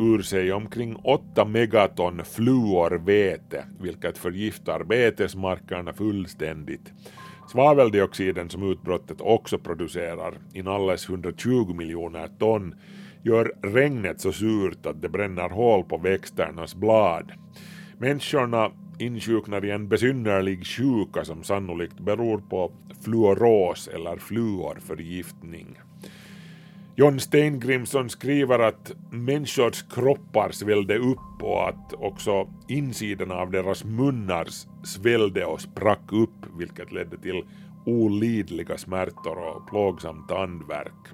ur 0.02 0.22
sig 0.22 0.52
omkring 0.52 0.96
8 0.96 1.46
megaton 1.46 2.26
fluorvete, 2.26 3.66
vilket 3.80 4.18
förgiftar 4.18 4.84
betesmarkerna 4.84 5.94
fullständigt. 5.94 6.94
Svaveldioxiden 7.52 8.50
som 8.50 8.72
utbrottet 8.72 9.22
också 9.22 9.58
producerar, 9.58 10.34
inalles 10.54 11.10
120 11.10 11.74
miljoner 11.74 12.28
ton, 12.40 12.76
gör 13.24 13.52
regnet 13.62 14.22
så 14.22 14.32
surt 14.32 14.86
att 14.86 15.02
det 15.02 15.10
bränner 15.10 15.50
hål 15.50 15.84
på 15.84 15.98
växternas 15.98 16.76
blad. 16.76 17.32
Människorna 17.98 18.72
insjuknar 19.00 19.66
i 19.66 19.72
en 19.72 19.90
besynnerlig 19.90 20.66
sjuka 20.66 21.26
som 21.26 21.44
sannolikt 21.44 22.00
beror 22.00 22.38
på 22.38 22.72
fluoros 23.02 23.88
eller 23.88 24.18
fluorförgiftning. 24.18 25.78
John 26.96 27.20
Steingrimsson 27.20 28.10
skriver 28.10 28.60
att 28.60 28.92
människors 29.12 29.84
kroppar 29.84 30.52
svällde 30.52 30.98
upp 30.98 31.42
och 31.42 31.70
att 31.70 31.94
också 31.94 32.48
insidan 32.68 33.32
av 33.32 33.52
deras 33.52 33.84
munnar 33.84 34.48
svällde 34.84 35.46
och 35.46 35.62
sprack 35.62 36.12
upp 36.12 36.58
vilket 36.58 36.92
ledde 36.92 37.18
till 37.18 37.44
olidliga 37.86 38.78
smärtor 38.78 39.38
och 39.38 39.68
plågsamt 39.70 40.30
tandvärk. 40.30 41.08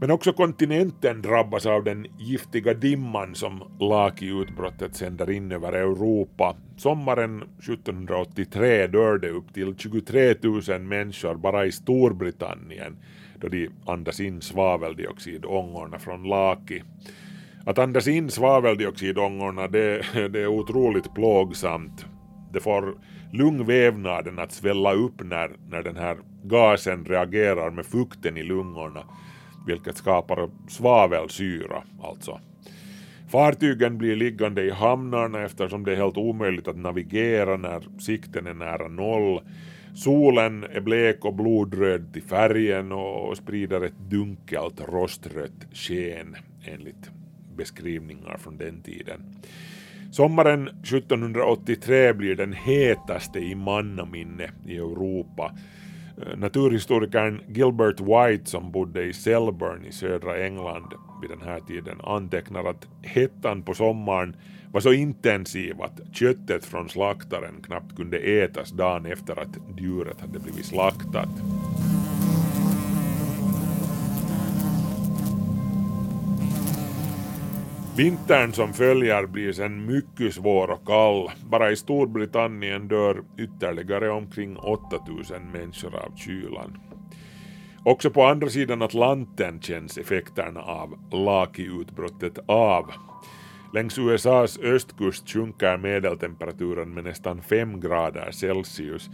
Men 0.00 0.10
också 0.10 0.32
kontinenten 0.32 1.22
drabbas 1.22 1.66
av 1.66 1.84
den 1.84 2.06
giftiga 2.18 2.74
dimman 2.74 3.34
som 3.34 3.62
Laki-utbrottet 3.80 4.96
sänder 4.96 5.30
in 5.30 5.52
över 5.52 5.72
Europa. 5.72 6.56
Sommaren 6.76 7.42
1783 7.42 8.86
dör 8.86 9.18
det 9.18 9.30
upp 9.30 9.54
till 9.54 9.74
23 9.78 10.34
000 10.42 10.80
människor 10.80 11.34
bara 11.34 11.66
i 11.66 11.72
Storbritannien 11.72 12.96
då 13.40 13.48
de 13.48 13.68
andas 13.86 14.20
in 14.20 14.40
svaveldioxidångorna 14.40 15.98
från 15.98 16.22
Laki. 16.22 16.82
Att 17.66 17.78
andas 17.78 18.08
in 18.08 18.30
svaveldioxidångorna 18.30 19.68
det, 19.68 20.02
det 20.28 20.42
är 20.42 20.46
otroligt 20.46 21.14
plågsamt. 21.14 22.06
Det 22.52 22.60
får 22.60 22.94
lungvävnaden 23.32 24.38
att 24.38 24.52
svälla 24.52 24.92
upp 24.92 25.22
när, 25.24 25.50
när 25.68 25.82
den 25.82 25.96
här 25.96 26.16
gasen 26.44 27.04
reagerar 27.04 27.70
med 27.70 27.86
fukten 27.86 28.36
i 28.36 28.42
lungorna, 28.42 29.04
vilket 29.66 29.96
skapar 29.96 30.50
svavelsyra 30.68 31.82
alltså. 32.02 32.40
Fartygen 33.28 33.98
blir 33.98 34.16
liggande 34.16 34.62
i 34.62 34.70
hamnarna 34.70 35.42
eftersom 35.42 35.84
det 35.84 35.92
är 35.92 35.96
helt 35.96 36.16
omöjligt 36.16 36.68
att 36.68 36.76
navigera 36.76 37.56
när 37.56 37.82
sikten 37.98 38.46
är 38.46 38.54
nära 38.54 38.88
noll 38.88 39.40
Solen 39.96 40.64
är 40.64 40.80
blek 40.80 41.24
och 41.24 41.34
blodröd 41.34 42.12
till 42.12 42.22
färgen 42.22 42.92
och 42.92 43.36
sprider 43.36 43.80
ett 43.80 43.98
dunkelt 43.98 44.80
rostrött 44.88 45.66
sken 45.72 46.36
enligt 46.64 47.10
beskrivningar 47.56 48.36
från 48.38 48.56
den 48.56 48.82
tiden. 48.82 49.36
Sommaren 50.12 50.68
1783 50.68 52.12
blir 52.12 52.34
den 52.34 52.52
hetaste 52.52 53.38
i 53.38 53.54
mannaminne 53.54 54.50
i 54.66 54.76
Europa. 54.76 55.52
Eh, 56.22 56.38
naturhistorikern 56.38 57.40
Gilbert 57.48 58.00
White 58.00 58.50
som 58.50 58.72
bodde 58.72 59.04
i 59.04 59.12
Selburn 59.12 59.84
i 59.84 59.92
södra 59.92 60.44
England 60.44 60.94
vid 61.20 61.30
den 61.30 61.48
här 61.48 61.60
tiden 61.60 62.00
antecknar 62.00 62.64
att 62.64 62.88
hettan 63.02 63.62
på 63.62 63.74
sommaren 63.74 64.36
var 64.72 64.80
så 64.80 64.92
intensiv 64.92 65.82
att 65.82 66.00
köttet 66.12 66.64
från 66.64 66.88
slaktaren 66.88 67.62
knappt 67.62 67.96
kunde 67.96 68.18
ätas 68.18 68.70
dagen 68.70 69.06
efter 69.06 69.38
att 69.40 69.58
djuret 69.78 70.20
hade 70.20 70.38
blivit 70.38 70.66
slaktat. 70.66 71.28
Vintern 77.96 78.52
som 78.52 78.72
följer 78.72 79.26
blir 79.26 79.52
sen 79.52 79.86
mycket 79.86 80.34
svår 80.34 80.70
och 80.70 80.86
kall. 80.86 81.30
Bara 81.50 81.70
i 81.70 81.76
Storbritannien 81.76 82.88
dör 82.88 83.22
ytterligare 83.38 84.10
omkring 84.10 84.56
8000 84.56 85.52
människor 85.52 85.94
av 85.96 86.16
kylan. 86.16 86.78
Också 87.84 88.10
på 88.10 88.24
andra 88.24 88.48
sidan 88.48 88.82
Atlanten 88.82 89.60
känns 89.60 89.98
effekterna 89.98 90.60
av 90.60 90.98
Laki-utbrottet 91.10 92.38
av. 92.46 92.90
Längs 93.72 93.98
USAs 93.98 94.58
östkust 94.58 95.28
sjunker 95.28 95.76
medeltemperaturen 95.76 96.94
med 96.94 97.04
nästan 97.04 97.42
5 97.42 97.80
grader 97.80 98.30
Celsius. 98.30 99.10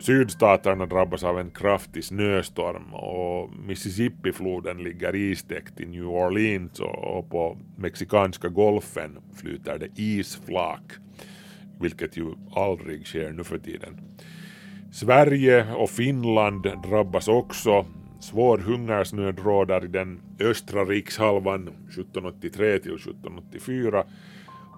Sydstaterna 0.00 0.86
drabbas 0.86 1.24
av 1.24 1.40
en 1.40 1.50
kraftig 1.50 2.04
snöstorm 2.04 2.94
och 2.94 3.50
Mississippifloden 3.66 4.82
ligger 4.82 5.14
istäckt 5.14 5.80
i 5.80 5.86
New 5.86 6.06
Orleans 6.06 6.80
och 6.80 7.30
på 7.30 7.58
mexikanska 7.76 8.48
golfen 8.48 9.18
flyter 9.36 9.78
det 9.78 10.02
isflak, 10.02 10.92
vilket 11.80 12.16
ju 12.16 12.34
aldrig 12.54 13.06
sker 13.06 13.30
nu 13.30 13.44
för 13.44 13.58
tiden. 13.58 14.00
Sverige 14.92 15.72
och 15.74 15.90
Finland 15.90 16.66
drabbas 16.88 17.28
också. 17.28 17.86
Svår 18.22 18.58
hungersnöd 18.58 19.38
råder 19.38 19.84
i 19.84 19.88
den 19.88 20.20
östra 20.40 20.84
rikshalvan 20.84 21.68
1783 21.68 22.78
till 22.78 22.94
1784 22.94 24.04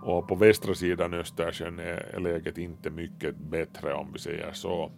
och 0.02 0.28
på 0.28 0.34
västra 0.34 0.74
sidan 0.74 1.14
Östersjön 1.14 1.78
är 1.78 2.20
läget 2.20 2.58
inte 2.58 2.90
mycket 2.90 3.36
bättre 3.36 3.94
om 3.94 4.12
vi 4.12 4.18
säger 4.18 4.52
så. 4.52 4.90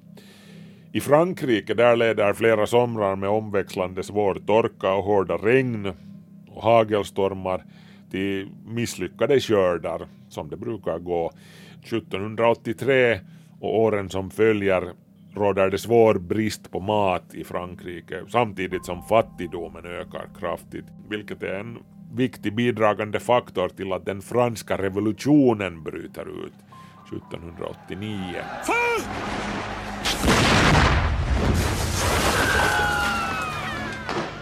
I 0.93 1.01
Frankrike 1.01 1.75
där 1.75 1.97
leder 1.97 2.33
flera 2.33 2.67
somrar 2.67 3.17
med 3.17 3.29
omväxlande 3.29 4.03
svår 4.03 4.35
torka 4.35 4.93
och 4.93 5.05
hårda 5.05 5.37
regn 5.37 5.93
och 6.49 6.63
hagelstormar 6.63 7.65
till 8.11 8.49
misslyckade 8.67 9.41
skördar 9.41 10.07
som 10.29 10.51
det 10.51 10.57
brukar 10.57 10.99
gå. 10.99 11.33
1783 11.85 13.21
och 13.61 13.81
åren 13.81 14.11
som 14.11 14.31
följer 14.31 14.93
råder 15.37 15.71
det 15.71 15.79
svår 15.79 16.15
brist 16.15 16.71
på 16.71 16.81
mat 16.81 17.35
i 17.35 17.45
Frankrike 17.45 18.25
samtidigt 18.29 18.85
som 18.85 19.03
fattigdomen 19.03 19.87
ökar 19.87 20.29
kraftigt, 20.41 20.85
vilket 21.09 21.43
är 21.43 21.55
en 21.61 21.79
viktig 22.15 22.55
bidragande 22.55 23.21
faktor 23.21 23.69
till 23.69 23.93
att 23.93 24.07
den 24.07 24.23
franska 24.23 24.79
revolutionen 24.79 25.83
bryter 25.83 26.47
ut 26.47 26.55
1789. 27.13 28.17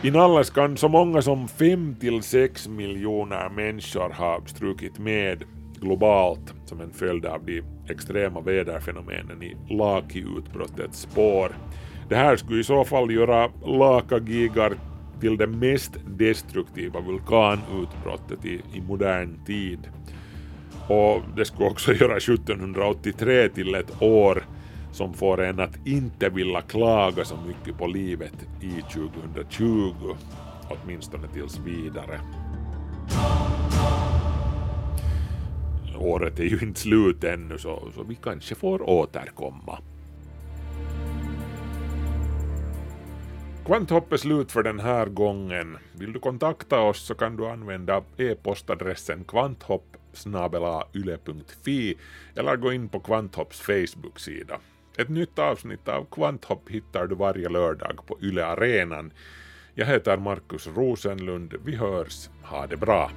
I 0.03 0.11
Nalles 0.11 0.51
kan 0.51 0.77
så 0.77 0.89
många 0.89 1.23
som 1.23 1.49
5 1.49 1.97
till 2.01 2.23
6 2.23 2.69
miljoner 2.69 3.49
människor 3.49 4.11
ha 4.13 4.41
strukit 4.47 4.99
med 4.99 5.45
globalt 5.85 6.55
som 6.65 6.81
en 6.81 6.91
följd 6.91 7.27
av 7.27 7.45
de 7.45 7.63
extrema 7.89 8.41
väderfenomenen 8.41 9.43
i 9.43 9.57
Laki-utbrottets 9.69 11.01
spår. 11.01 11.53
Det 12.09 12.17
här 12.17 12.37
skulle 12.37 12.61
i 12.61 12.65
så 12.65 12.85
fall 12.85 13.11
göra 13.11 13.51
Laka-gigar 13.65 14.75
till 15.21 15.37
det 15.37 15.47
mest 15.47 15.93
destruktiva 16.07 17.01
vulkanutbrottet 17.01 18.45
i, 18.45 18.61
i 18.75 18.81
modern 18.81 19.45
tid. 19.47 19.79
Och 20.89 21.23
det 21.37 21.45
skulle 21.45 21.69
också 21.69 21.93
göra 22.01 22.17
1783 22.17 23.49
till 23.49 23.75
ett 23.75 24.03
år 24.03 24.45
som 24.93 25.15
får 25.15 25.43
en 25.43 25.61
att 25.61 25.87
inte 25.87 26.29
vilja 26.29 26.61
klaga 26.61 27.25
så 27.25 27.37
mycket 27.47 27.79
på 27.79 27.87
livet 27.87 28.35
i 28.61 28.83
2020, 28.93 30.17
åtminstone 30.69 31.29
tills 31.29 31.59
vidare. 31.59 32.21
Året 35.97 36.41
är 36.41 36.45
ju 36.45 36.59
inte 36.59 36.81
slut 36.81 37.25
ännu 37.25 37.59
så, 37.59 37.93
så 37.95 38.03
vi 38.03 38.15
kanske 38.15 38.55
får 38.55 38.91
återkomma. 38.91 39.79
Kvanthopp 43.67 44.13
är 44.13 44.17
slut 44.17 44.53
för 44.53 44.63
den 44.63 44.81
här 44.81 45.07
gången. 45.07 45.79
Vill 45.93 46.13
du 46.13 46.19
kontakta 46.19 46.81
oss 46.81 47.07
så 47.07 47.15
kan 47.15 47.37
du 47.37 47.47
använda 47.47 48.03
e-postadressen 48.17 49.25
kvanthopp 49.25 49.97
yle.fi 50.95 51.99
eller 52.35 52.57
gå 52.57 52.73
in 52.73 52.89
på 52.89 53.01
Kvanthopps 53.01 53.61
Facebook-sida. 53.61 54.59
Ett 54.99 55.09
nytt 55.09 55.39
avsnitt 55.39 55.89
av 55.89 56.05
Kvanthopp 56.05 56.71
hittar 56.71 57.07
du 57.07 57.15
varje 57.15 57.49
lördag 57.49 58.07
på 58.07 58.19
Yle 58.23 58.47
Arenan. 58.47 59.13
Jag 59.75 59.87
heter 59.87 60.17
Markus 60.17 60.67
Rosenlund. 60.67 61.55
Vi 61.65 61.77
hörs. 61.77 62.29
Ha 62.43 62.67
det 62.67 62.77
bra. 62.77 63.11